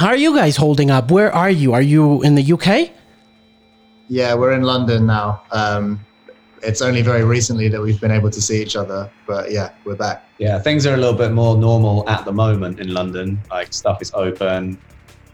[0.00, 1.10] how are you guys holding up?
[1.10, 1.74] Where are you?
[1.74, 2.90] Are you in the UK?
[4.08, 5.42] Yeah, we're in London now.
[5.50, 6.00] Um,
[6.62, 9.96] it's only very recently that we've been able to see each other, but yeah, we're
[9.96, 10.24] back.
[10.38, 13.38] Yeah, things are a little bit more normal at the moment in London.
[13.50, 14.78] Like stuff is open,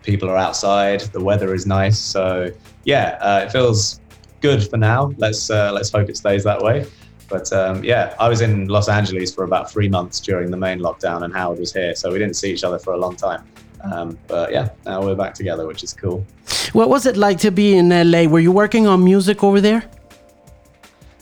[0.02, 1.96] people are outside, the weather is nice.
[1.96, 2.50] So
[2.82, 4.00] yeah, uh, it feels
[4.40, 5.12] good for now.
[5.16, 6.86] Let's uh, let's hope it stays that way.
[7.28, 10.80] But um, yeah, I was in Los Angeles for about three months during the main
[10.80, 13.44] lockdown, and Howard was here, so we didn't see each other for a long time.
[13.92, 16.24] Um, but yeah, now we're back together, which is cool.
[16.72, 18.24] What was it like to be in LA?
[18.24, 19.88] Were you working on music over there?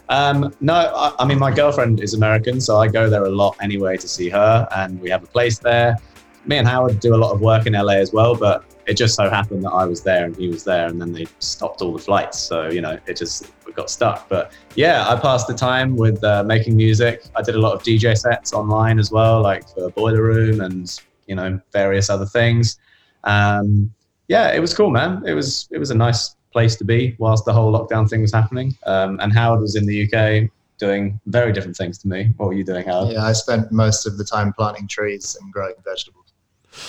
[0.09, 3.57] Um, no, I, I, mean, my girlfriend is American, so I go there a lot
[3.61, 5.97] anyway to see her, and we have a place there.
[6.45, 9.15] Me and Howard do a lot of work in LA as well, but it just
[9.15, 11.93] so happened that I was there and he was there, and then they stopped all
[11.93, 12.39] the flights.
[12.39, 14.29] So, you know, it just got stuck.
[14.29, 17.25] But yeah, I passed the time with uh, making music.
[17.35, 21.01] I did a lot of DJ sets online as well, like for Boiler Room and
[21.27, 22.79] you know various other things.
[23.25, 23.93] Um,
[24.29, 25.23] yeah, it was cool, man.
[25.27, 28.33] It was it was a nice place to be whilst the whole lockdown thing was
[28.33, 28.77] happening.
[28.87, 32.31] Um, and Howard was in the UK doing very different things to me.
[32.37, 33.13] What were you doing, Howard?
[33.13, 36.33] Yeah, I spent most of the time planting trees and growing vegetables.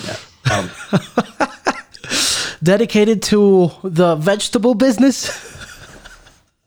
[0.05, 0.17] Yeah.
[0.51, 0.69] Um,
[2.63, 5.17] Dedicated to the vegetable business.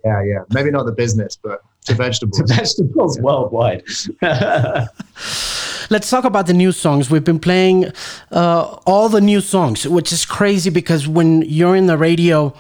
[0.05, 0.43] yeah, yeah.
[0.51, 2.39] Maybe not the business, but to vegetables.
[2.47, 3.83] to vegetables worldwide.
[5.91, 7.11] Let's talk about the new songs.
[7.11, 7.87] We've been playing
[8.31, 12.55] uh, all the new songs, which is crazy because when you're in the radio,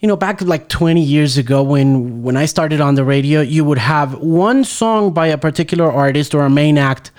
[0.00, 3.64] you know, back like 20 years ago when when I started on the radio, you
[3.64, 7.12] would have one song by a particular artist or a main act,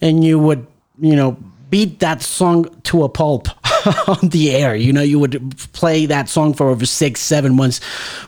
[0.00, 0.66] and you would,
[1.00, 1.36] you know,
[1.70, 3.48] beat that song to a pulp
[4.06, 4.74] on the air.
[4.74, 7.80] You know, you would play that song for over six, seven months,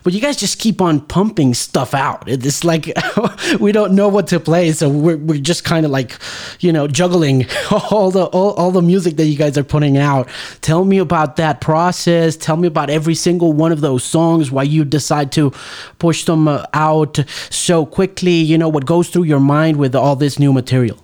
[0.02, 2.24] but you guys just keep on pumping stuff out.
[2.26, 2.92] It's like
[3.60, 6.18] we don't know what to play, so we're, we're just kind of like,
[6.60, 7.46] you know, juggling
[7.90, 10.28] all the all, all the music that you guys are putting out.
[10.60, 12.36] Tell me about that process.
[12.36, 14.50] Tell me about every single one of those songs.
[14.50, 15.52] Why you decide to
[15.98, 17.18] push them uh, out
[17.50, 18.32] so quickly?
[18.32, 20.98] You know, what goes through your mind with all this new material?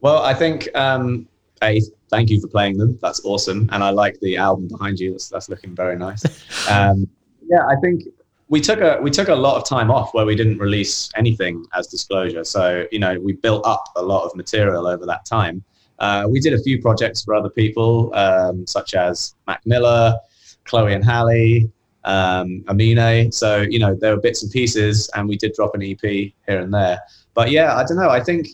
[0.00, 1.26] Well, I think um,
[1.62, 2.98] a thank you for playing them.
[3.00, 5.12] That's awesome, and I like the album behind you.
[5.12, 6.24] That's that's looking very nice.
[6.68, 7.08] Um,
[7.48, 8.02] yeah, I think
[8.48, 11.64] we took a we took a lot of time off where we didn't release anything
[11.74, 12.44] as disclosure.
[12.44, 15.62] So you know we built up a lot of material over that time.
[15.98, 20.14] Uh, we did a few projects for other people, um, such as Mac Miller,
[20.64, 21.68] Chloe and Halle,
[22.04, 23.32] um, Amine.
[23.32, 26.34] So you know there were bits and pieces, and we did drop an EP here
[26.48, 27.00] and there.
[27.34, 28.10] But yeah, I don't know.
[28.10, 28.48] I think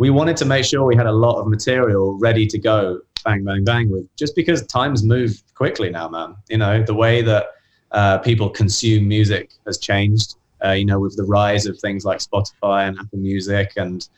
[0.00, 3.44] we wanted to make sure we had a lot of material ready to go bang
[3.44, 7.44] bang bang with just because times move quickly now man you know the way that
[7.92, 12.18] uh, people consume music has changed uh, you know, with the rise of things like
[12.18, 14.08] Spotify and Apple Music, and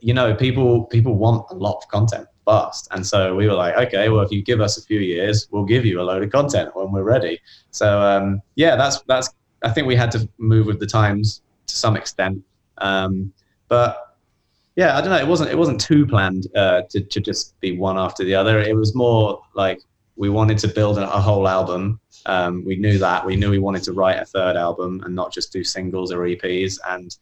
[0.00, 3.76] you know, people people want a lot of content fast, and so we were like,
[3.76, 6.30] okay, well, if you give us a few years, we'll give you a load of
[6.30, 7.40] content when we're ready.
[7.70, 9.30] So um, yeah, that's that's.
[9.62, 12.42] I think we had to move with the times to some extent,
[12.78, 13.32] um,
[13.68, 14.13] but
[14.76, 15.18] yeah, I don't know.
[15.18, 18.58] It wasn't it wasn't too planned uh, to to just be one after the other.
[18.58, 19.80] It was more like
[20.16, 22.00] we wanted to build a, whole album.
[22.26, 23.26] Um, we knew that.
[23.26, 26.20] We knew we wanted to write a third album and not just do singles or
[26.20, 26.78] EPs.
[26.88, 27.16] And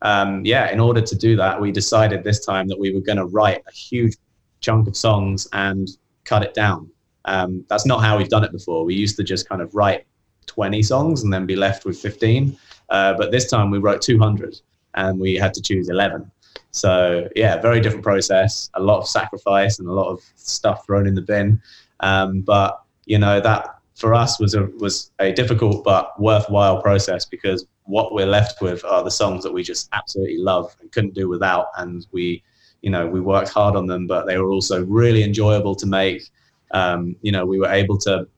[0.00, 3.18] um, yeah, in order to do that, we decided this time that we were going
[3.18, 4.16] to write a huge
[4.60, 5.88] chunk of songs and
[6.24, 6.90] cut it down.
[7.26, 8.84] Um, that's not how we've done it before.
[8.84, 10.06] We used to just kind of write
[10.46, 12.56] 20 songs and then be left with 15.
[12.88, 14.58] Uh, but this time we wrote 200
[14.94, 16.30] and we had to choose 11.
[16.70, 21.06] So yeah, very different process, a lot of sacrifice and a lot of stuff thrown
[21.06, 21.60] in the bin.
[22.00, 27.24] Um, but you know that for us was a was a difficult but worthwhile process
[27.24, 31.14] because what we're left with are the songs that we just absolutely love and couldn't
[31.14, 32.42] do without, and we
[32.82, 36.22] you know we worked hard on them, but they were also really enjoyable to make.
[36.70, 38.28] Um, you know, we were able to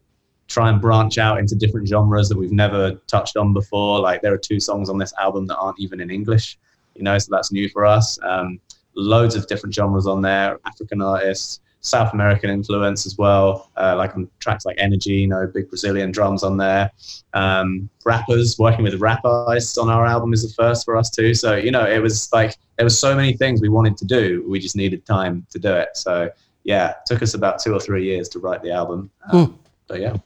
[0.47, 4.01] try and branch out into different genres that we've never touched on before.
[4.01, 6.59] Like there are two songs on this album that aren't even in English,
[7.01, 8.19] you know, so that's new for us.
[8.23, 8.61] Um,
[8.95, 14.15] loads of different genres on there, African artists, South American influence as well, uh, like
[14.15, 16.91] on tracks like Energy, you know, big Brazilian drums on there.
[17.33, 21.33] Um, rappers, working with rap artists on our album is the first for us too.
[21.33, 24.45] So, you know, it was like, there was so many things we wanted to do.
[24.47, 25.89] We just needed time to do it.
[25.95, 26.31] So,
[26.65, 29.11] yeah, it took us about two or three years to write the album.
[29.33, 29.55] Um, mm.
[29.89, 30.17] But yeah.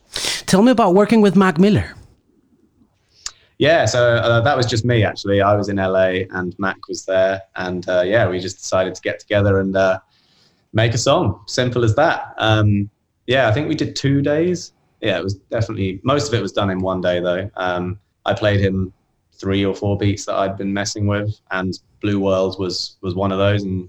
[0.47, 1.95] Tell me about working with Mac Miller.
[3.59, 5.41] Yeah, so uh, that was just me actually.
[5.41, 9.03] I was in LA and Mac was there, and uh, yeah, we just decided to
[9.03, 10.01] get together and uh,
[10.73, 11.43] make a song.
[11.47, 12.35] Simple as that.
[12.39, 12.91] Um,
[13.27, 14.73] yeah, I think we did two days.
[15.01, 17.49] Yeah, it was definitely most of it was done in one day though.
[17.57, 18.93] Um, I played him
[19.33, 23.31] three or four beats that I'd been messing with, and Blue World was was one
[23.31, 23.89] of those, and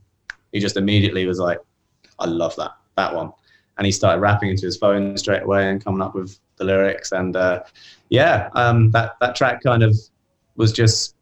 [0.51, 1.59] he just immediately was like,
[2.19, 3.31] "I love that that one,"
[3.77, 7.11] and he started rapping into his phone straight away and coming up with the lyrics,
[7.11, 7.63] and uh,
[8.09, 9.95] yeah, um, that that track kind of
[10.55, 11.15] was just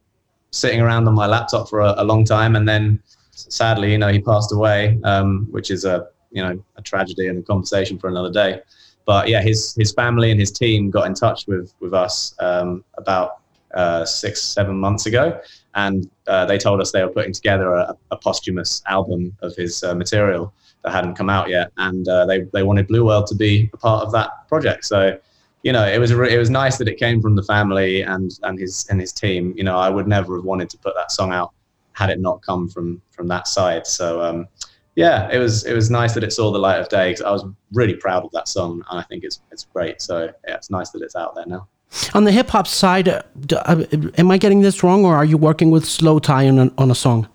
[0.51, 4.09] sitting around on my laptop for a, a long time, and then sadly, you know,
[4.09, 8.07] he passed away, um, which is a you know a tragedy and a conversation for
[8.07, 8.61] another day.
[9.05, 12.83] But yeah, his his family and his team got in touch with with us um,
[12.97, 13.39] about
[13.73, 15.39] uh, six seven months ago,
[15.75, 19.83] and uh, they told us they were putting together a, a posthumous album of his
[19.83, 20.53] uh, material
[20.83, 23.77] that hadn't come out yet, and uh, they they wanted Blue World to be a
[23.77, 24.85] part of that project.
[24.85, 25.17] So
[25.63, 28.59] you know, it was it was nice that it came from the family and and
[28.59, 29.53] his and his team.
[29.55, 31.53] You know, I would never have wanted to put that song out
[31.93, 33.87] had it not come from from that side.
[33.87, 34.47] So um,
[34.95, 37.31] yeah, it was it was nice that it saw the light of day because I
[37.31, 40.01] was really proud of that song and I think it's it's great.
[40.01, 41.67] So yeah, it's nice that it's out there now.
[42.15, 43.85] On the hip hop side, uh, uh,
[44.17, 47.29] am I getting this wrong, or are you working with Slowthai on on a song?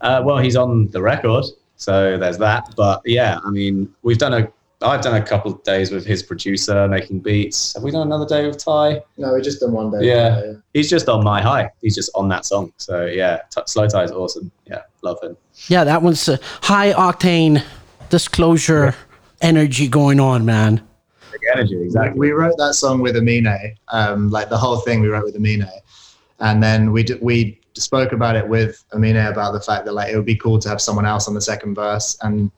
[0.00, 1.44] Uh, well, he's on the record,
[1.76, 2.72] so there's that.
[2.76, 4.52] But yeah, I mean, we've done a
[4.82, 7.74] I've done a couple of days with his producer making beats.
[7.74, 9.02] Have we done another day with Ty?
[9.16, 10.06] No, we just done one day.
[10.06, 10.42] Yeah.
[10.44, 10.52] yeah.
[10.74, 11.70] He's just on my high.
[11.80, 12.72] He's just on that song.
[12.76, 14.50] So yeah, T- Slowthai is awesome.
[14.66, 15.36] Yeah, love him.
[15.68, 17.62] Yeah, that one's uh, high octane
[18.10, 18.94] disclosure yeah.
[19.40, 20.86] energy going on, man.
[21.30, 22.18] Big energy, exactly.
[22.18, 25.68] We wrote that song with Amine, um, like the whole thing we wrote with Amine.
[26.40, 30.12] And then we d- we spoke about it with Amine about the fact that like
[30.12, 32.50] it would be cool to have someone else on the second verse and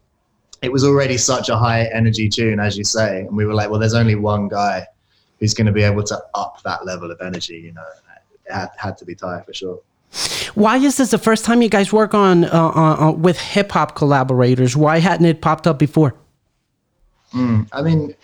[0.65, 3.71] it was already such a high energy tune, as you say, and we were like,
[3.71, 4.87] well, there's only one guy
[5.39, 7.59] who's going to be able to up that level of energy.
[7.59, 7.85] You know,
[8.47, 9.81] it had, had to be Ty for sure.
[10.55, 13.73] Why is this the first time you guys work on uh, uh, uh with hip
[13.73, 14.77] hop collaborators?
[14.77, 16.15] Why hadn't it popped up before?
[17.33, 18.15] Mm, I mean,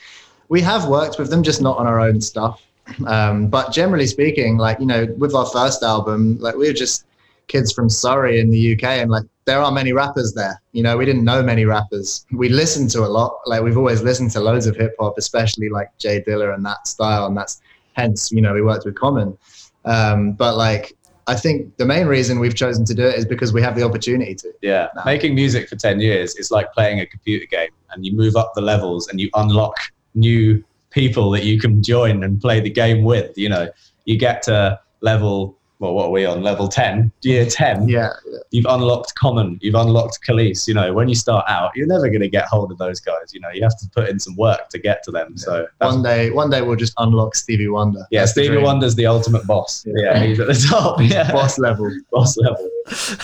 [0.48, 2.62] we have worked with them, just not on our own stuff.
[3.06, 7.04] Um, but generally speaking, like you know, with our first album, like we were just
[7.48, 10.62] kids from Surrey in the UK, and like there are many rappers there.
[10.70, 12.24] You know, we didn't know many rappers.
[12.30, 13.32] We listened to a lot.
[13.46, 16.86] Like we've always listened to loads of hip hop, especially like Jay Dilla and that
[16.86, 17.60] style, and that's
[17.94, 19.36] hence you know we worked with Common.
[19.84, 20.96] Um, but like
[21.26, 23.82] I think the main reason we've chosen to do it is because we have the
[23.82, 24.52] opportunity to.
[24.62, 25.02] Yeah, now.
[25.04, 28.52] making music for ten years is like playing a computer game, and you move up
[28.54, 29.76] the levels and you unlock
[30.14, 33.36] new people that you can join and play the game with.
[33.36, 33.68] You know,
[34.04, 36.42] you get to level well, what are we on?
[36.42, 38.38] Level 10 year 10 yeah, yeah.
[38.50, 39.58] you've unlocked common.
[39.62, 42.70] You've unlocked Kelis you know when you start out you're never going to get hold
[42.70, 43.32] of those guys.
[43.32, 45.34] You know you have to put in some work to get to them.
[45.36, 45.42] Yeah.
[45.42, 48.06] so one day one day we'll just unlock Stevie Wonder.
[48.10, 49.84] Yeah that's Stevie Wonder's the ultimate boss.
[49.86, 49.94] Yeah.
[49.96, 51.00] yeah, he's at the top.
[51.00, 51.32] Yeah.
[51.32, 51.90] boss level.
[52.12, 52.68] Boss level.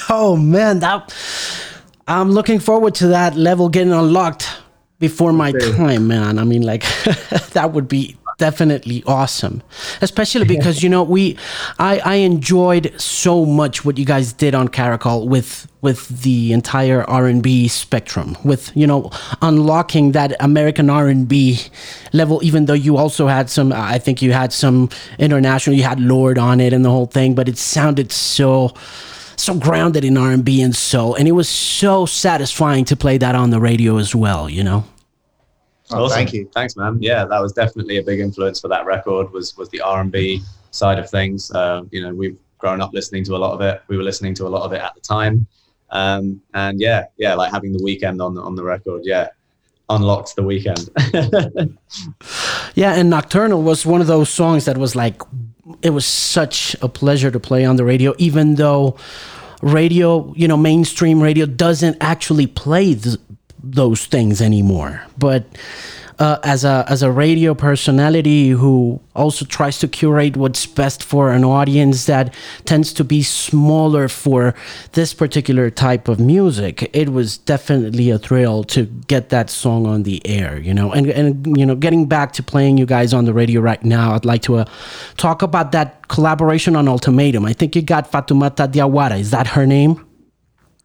[0.09, 1.15] Oh man that
[2.09, 4.49] I'm looking forward to that level getting unlocked
[4.99, 6.39] before my time man.
[6.39, 6.83] I mean like
[7.53, 9.63] that would be definitely awesome.
[10.03, 11.37] Especially because you know we
[11.79, 17.03] i i enjoyed so much what you guys did on caracol with with the entire
[17.05, 19.11] r&b spectrum with you know
[19.43, 21.59] unlocking that american r&b
[22.13, 26.01] level even though you also had some i think you had some international you had
[26.01, 28.73] lord on it and the whole thing but it sounded so
[29.37, 31.15] so grounded in r&b and soul.
[31.15, 34.85] And it was so satisfying to play that on the radio as well you know
[35.91, 36.17] Oh, awesome.
[36.17, 36.51] thank you.
[36.53, 36.99] Thanks, man.
[37.01, 39.31] Yeah, that was definitely a big influence for that record.
[39.33, 41.51] Was was the R and B side of things.
[41.51, 43.83] Uh, you know, we've grown up listening to a lot of it.
[43.89, 45.47] We were listening to a lot of it at the time,
[45.91, 49.03] um, and yeah, yeah, like having the weekend on the on the record.
[49.05, 49.29] Yeah,
[49.89, 50.91] unlocked the weekend.
[52.75, 55.23] yeah, and Nocturnal was one of those songs that was like,
[55.83, 58.97] it was such a pleasure to play on the radio, even though
[59.63, 63.19] radio, you know, mainstream radio doesn't actually play th-
[63.63, 65.03] those things anymore.
[65.19, 65.45] But
[66.19, 71.31] uh, as a as a radio personality who also tries to curate what's best for
[71.31, 72.33] an audience that
[72.65, 74.55] tends to be smaller for
[74.93, 80.05] this particular type of music, it was definitely a thrill to get that song on
[80.05, 80.59] the air.
[80.59, 83.61] You know, and and you know, getting back to playing you guys on the radio
[83.61, 84.65] right now, I'd like to uh,
[85.17, 87.45] talk about that collaboration on Ultimatum.
[87.45, 89.21] I think you got Fatoumata Diawara.
[89.21, 90.03] Is that her name?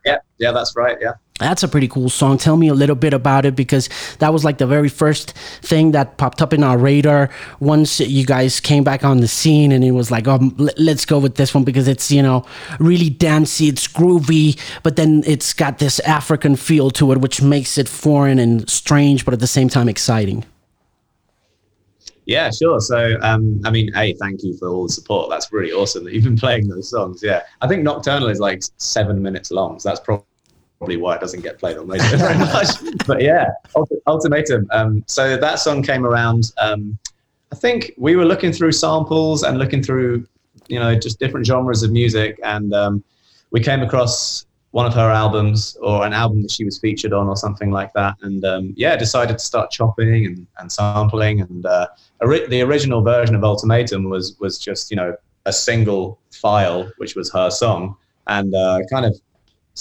[0.05, 0.97] Yeah, yeah, that's right.
[0.99, 1.13] Yeah.
[1.41, 2.37] That's a pretty cool song.
[2.37, 3.89] Tell me a little bit about it because
[4.19, 5.31] that was like the very first
[5.63, 9.71] thing that popped up in our radar once you guys came back on the scene,
[9.71, 10.39] and it was like, oh,
[10.77, 12.45] let's go with this one because it's you know
[12.79, 17.79] really dancey, it's groovy, but then it's got this African feel to it, which makes
[17.79, 20.45] it foreign and strange, but at the same time exciting.
[22.25, 22.79] Yeah, sure.
[22.79, 25.31] So, um, I mean, hey, thank you for all the support.
[25.31, 27.21] That's really awesome that you've been playing those songs.
[27.23, 30.25] Yeah, I think Nocturnal is like seven minutes long, so that's probably
[30.81, 32.69] probably why it doesn't get played on radio very much.
[33.05, 33.45] but yeah,
[34.07, 34.67] Ultimatum.
[34.71, 36.51] Um, so that song came around.
[36.59, 36.97] Um,
[37.51, 40.25] I think we were looking through samples and looking through,
[40.69, 43.03] you know, just different genres of music, and um,
[43.51, 47.27] we came across one of her albums or an album that she was featured on
[47.27, 51.65] or something like that and um, yeah decided to start chopping and, and sampling and
[51.65, 51.85] uh,
[52.21, 55.13] the original version of ultimatum was was just you know
[55.45, 59.19] a single file which was her song and uh, kind of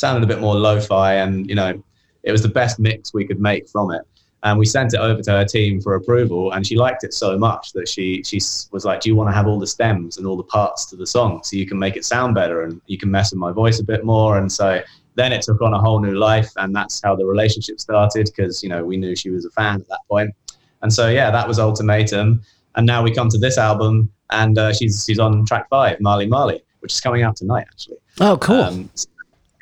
[0.01, 1.81] sounded a bit more lo-fi and you know
[2.23, 4.03] it was the best mix we could make from it.
[4.43, 7.39] And we sent it over to her team for approval and she liked it so
[7.39, 8.39] much that she she
[8.73, 10.97] was like do you want to have all the stems and all the parts to
[10.97, 13.53] the song so you can make it sound better and you can mess with my
[13.53, 14.39] voice a bit more?
[14.39, 14.81] And so
[15.15, 18.63] then it took on a whole new life and that's how the relationship started because
[18.63, 20.31] you know we knew she was a fan at that point.
[20.81, 22.43] And so yeah that was ultimatum.
[22.77, 26.27] And now we come to this album and uh, she's she's on track five Marley
[26.27, 27.99] Marley which is coming out tonight actually.
[28.21, 28.63] Oh cool.
[28.63, 28.91] Um,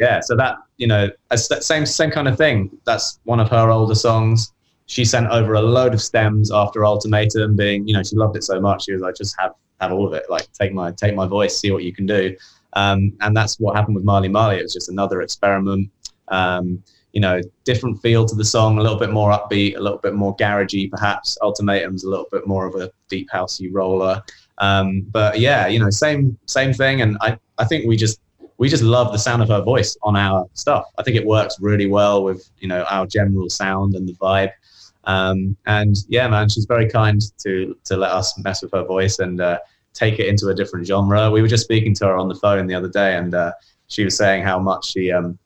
[0.01, 2.71] yeah so that you know same same kind of thing.
[2.85, 4.53] That's one of her older songs.
[4.87, 8.45] She sent over a load of stems after ultimatum being you know she loved it
[8.45, 10.25] so much she was like just have have all of it.
[10.29, 12.37] Like take my take my voice see what you can do.
[12.75, 14.59] Um, and that's what happened with marley marley.
[14.59, 15.91] It was just another experiment.
[16.29, 16.83] Um,
[17.13, 20.15] you know different feel to the song a little bit more upbeat a little bit
[20.15, 21.37] more garagey perhaps.
[21.43, 24.23] Ultimatum's a little bit more of a deep housey roller.
[24.59, 27.03] Um, but yeah you know same same thing.
[27.03, 28.21] And i i think we just
[28.59, 31.57] we just love the sound of her voice on our stuff i think it works
[31.61, 34.51] really well with you know our general sound and the vibe
[35.09, 39.19] um, and yeah, man, she's very kind to to let us mess with her voice
[39.19, 39.59] and uh,
[39.95, 41.31] take it into a different genre.
[41.31, 43.53] We were just speaking to her on the phone the other day, and uh,
[43.87, 45.39] she was saying how much she um,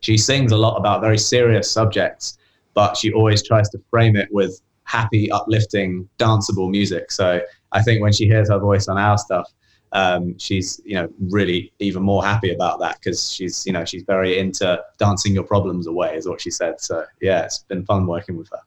[0.00, 2.38] she sings a lot about very serious subjects,
[2.72, 7.10] but she always tries to frame it with happy, uplifting, danceable music.
[7.10, 7.40] So
[7.72, 9.50] I think when she hears her voice on our stuff,
[9.94, 14.02] um, she's you know really even more happy about that because she's you know she's
[14.02, 16.80] very into dancing your problems away is what she said.
[16.80, 18.60] So yeah it's been fun working with her.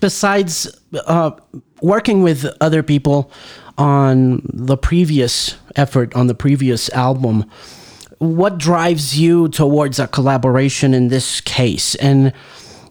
[0.00, 0.68] Besides
[1.06, 1.30] uh,
[1.80, 3.30] working with other people
[3.78, 7.50] on the previous effort on the previous album
[8.22, 11.96] what drives you towards a collaboration in this case?
[11.96, 12.32] And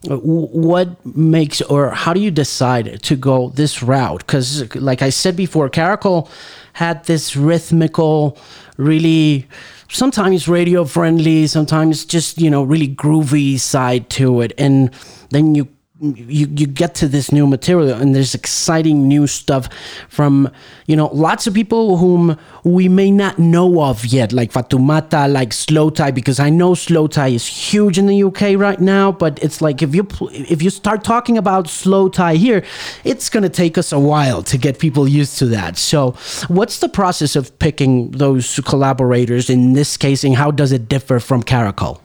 [0.08, 5.36] what makes or how do you decide to go this route because like i said
[5.36, 6.28] before caracol
[6.74, 8.38] had this rhythmical,
[8.78, 9.47] really
[9.89, 14.54] sometimes radio friendly, sometimes just, you know, really groovy side to it.
[14.58, 14.91] And
[15.30, 15.68] then you
[16.02, 19.70] you you get to this new material and there's exciting new stuff
[20.10, 20.49] from
[20.88, 25.49] you know lots of people whom we may not know of yet like fatumata like
[25.49, 29.84] Slowthai because I know Slowthai is huge in the UK right now but it's like
[29.84, 32.64] if you if you start talking about Slowthai here
[33.04, 35.78] it's going to take us a while to get people used to that.
[35.78, 36.16] So
[36.47, 41.20] what's the process of picking those collaborators in this case and how does it differ
[41.20, 42.02] from Caracol?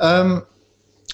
[0.00, 0.44] Um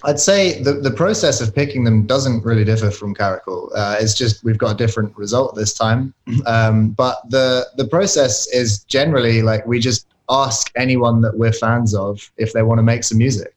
[0.05, 3.71] I'd say the, the process of picking them doesn't really differ from Caracal.
[3.75, 6.15] Uh, it's just we've got a different result this time.
[6.47, 11.95] Um, but the the process is generally like we just ask anyone that we're fans
[11.95, 13.55] of if they want to make some music.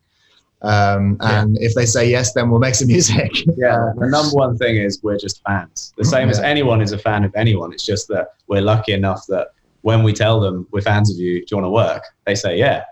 [0.63, 1.67] Um, and yeah.
[1.67, 3.31] if they say yes, then we'll make some music.
[3.57, 5.93] yeah, the number one thing is we're just fans.
[5.97, 6.31] The same yeah.
[6.31, 7.73] as anyone is a fan of anyone.
[7.73, 9.49] It's just that we're lucky enough that
[9.81, 12.03] when we tell them we're fans of you, do you want to work?
[12.25, 12.85] They say yeah.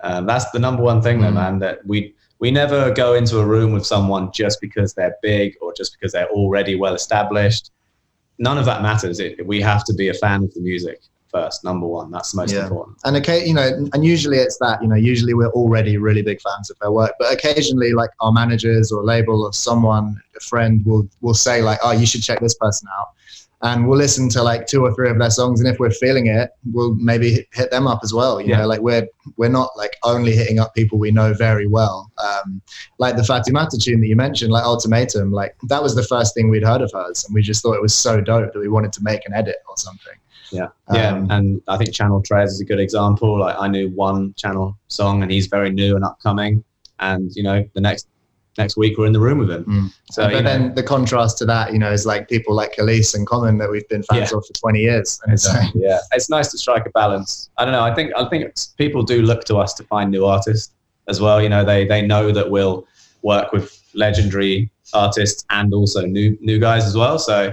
[0.00, 1.22] Um, that's the number one thing, mm.
[1.22, 1.58] though, man.
[1.58, 5.72] That we we never go into a room with someone just because they're big or
[5.74, 7.72] just because they're already well established.
[8.38, 9.18] None of that matters.
[9.18, 12.10] It, we have to be a fan of the music first, number one.
[12.10, 12.62] That's the most yeah.
[12.62, 12.98] important.
[13.04, 16.40] And okay, you know, and usually it's that, you know, usually we're already really big
[16.40, 20.84] fans of their work, but occasionally like our managers or label or someone, a friend
[20.86, 23.08] will will say like, oh, you should check this person out.
[23.60, 26.28] And we'll listen to like two or three of their songs, and if we're feeling
[26.28, 28.40] it, we'll maybe hit them up as well.
[28.40, 28.58] You yeah.
[28.58, 32.08] know, like we're we're not like only hitting up people we know very well.
[32.18, 32.62] Um,
[32.98, 36.50] like the Fatoumata tune that you mentioned, like Ultimatum, like that was the first thing
[36.50, 38.92] we'd heard of hers, and we just thought it was so dope that we wanted
[38.92, 40.14] to make an edit or something.
[40.52, 43.40] Yeah, yeah, um, and I think Channel Tres is a good example.
[43.40, 46.62] Like I knew one Channel song, and he's very new and upcoming.
[47.00, 48.08] And you know, the next
[48.58, 49.64] next week we're in the room with him.
[49.64, 49.94] Mm.
[50.10, 53.14] So, but then know, the contrast to that, you know, is like people like Kelis
[53.14, 54.36] and Common that we've been fans yeah.
[54.36, 55.20] of for 20 years.
[55.24, 57.48] And it's, yeah, it's nice to strike a balance.
[57.56, 57.82] I don't know.
[57.82, 60.74] I think I think people do look to us to find new artists
[61.06, 61.40] as well.
[61.40, 62.86] You know, they they know that we'll
[63.22, 67.18] work with legendary artists and also new new guys as well.
[67.18, 67.52] So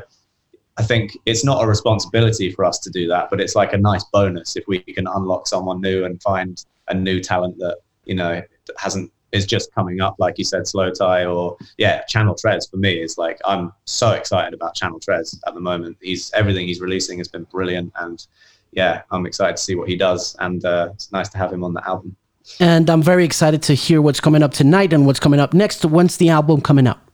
[0.77, 3.77] I think it's not a responsibility for us to do that, but it's like a
[3.77, 8.15] nice bonus if we can unlock someone new and find a new talent that you
[8.15, 8.41] know
[8.77, 13.01] hasn't is just coming up, like you said, slowthai or yeah, Channel Tres for me
[13.01, 15.97] is like I'm so excited about Channel Tres at the moment.
[16.01, 18.25] He's everything he's releasing has been brilliant, and
[18.71, 21.63] yeah, I'm excited to see what he does, and uh, it's nice to have him
[21.63, 22.15] on the album.
[22.59, 25.83] And I'm very excited to hear what's coming up tonight and what's coming up next.
[25.83, 27.11] When's the album coming up?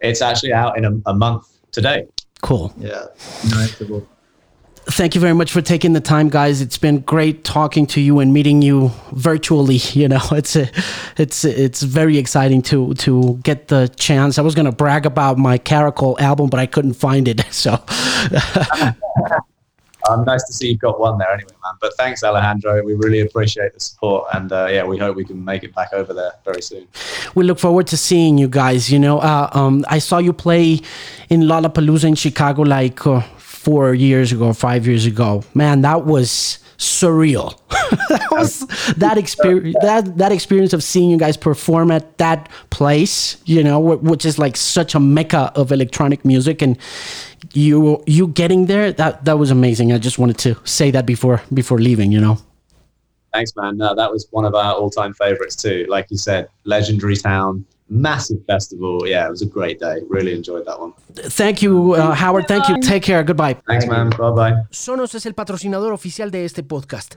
[0.00, 2.08] It's actually out in a, a month today.
[2.42, 2.72] Cool.
[2.78, 3.04] Yeah.
[3.50, 3.80] Nice.
[4.86, 6.60] Thank you very much for taking the time, guys.
[6.60, 9.80] It's been great talking to you and meeting you virtually.
[9.92, 10.68] You know, it's a,
[11.18, 14.38] it's it's very exciting to to get the chance.
[14.38, 17.44] I was gonna brag about my caracol album, but I couldn't find it.
[17.52, 17.72] So.
[20.08, 21.74] um, nice to see you've got one there anyway, man.
[21.80, 22.82] But thanks, Alejandro.
[22.82, 25.92] We really appreciate the support, and uh, yeah, we hope we can make it back
[25.92, 26.88] over there very soon.
[27.34, 28.90] We look forward to seeing you guys.
[28.90, 30.80] You know, uh, um, I saw you play
[31.28, 33.22] in Lollapalooza in Chicago like uh,
[33.62, 35.44] four years ago, five years ago.
[35.54, 37.56] Man, that was surreal.
[38.08, 38.60] that was
[38.96, 43.78] that experience that that experience of seeing you guys perform at that place, you know,
[43.78, 46.76] which is like such a mecca of electronic music and
[47.52, 49.92] you you getting there that that was amazing.
[49.92, 52.38] I just wanted to say that before before leaving, you know.
[53.32, 53.76] Thanks man.
[53.76, 55.86] No, that was one of our all-time favorites too.
[55.88, 59.06] Like you said, legendary town massive festival.
[59.06, 60.00] Yeah, it was a great day.
[60.08, 60.92] Really enjoyed that one.
[61.14, 62.48] Thank you, uh, Howard.
[62.48, 62.80] Thank you.
[62.80, 63.22] Take care.
[63.22, 63.54] Goodbye.
[63.66, 64.10] Thanks, man.
[64.10, 64.54] Bye bye.
[64.70, 67.16] Sonos es el patrocinador oficial de este podcast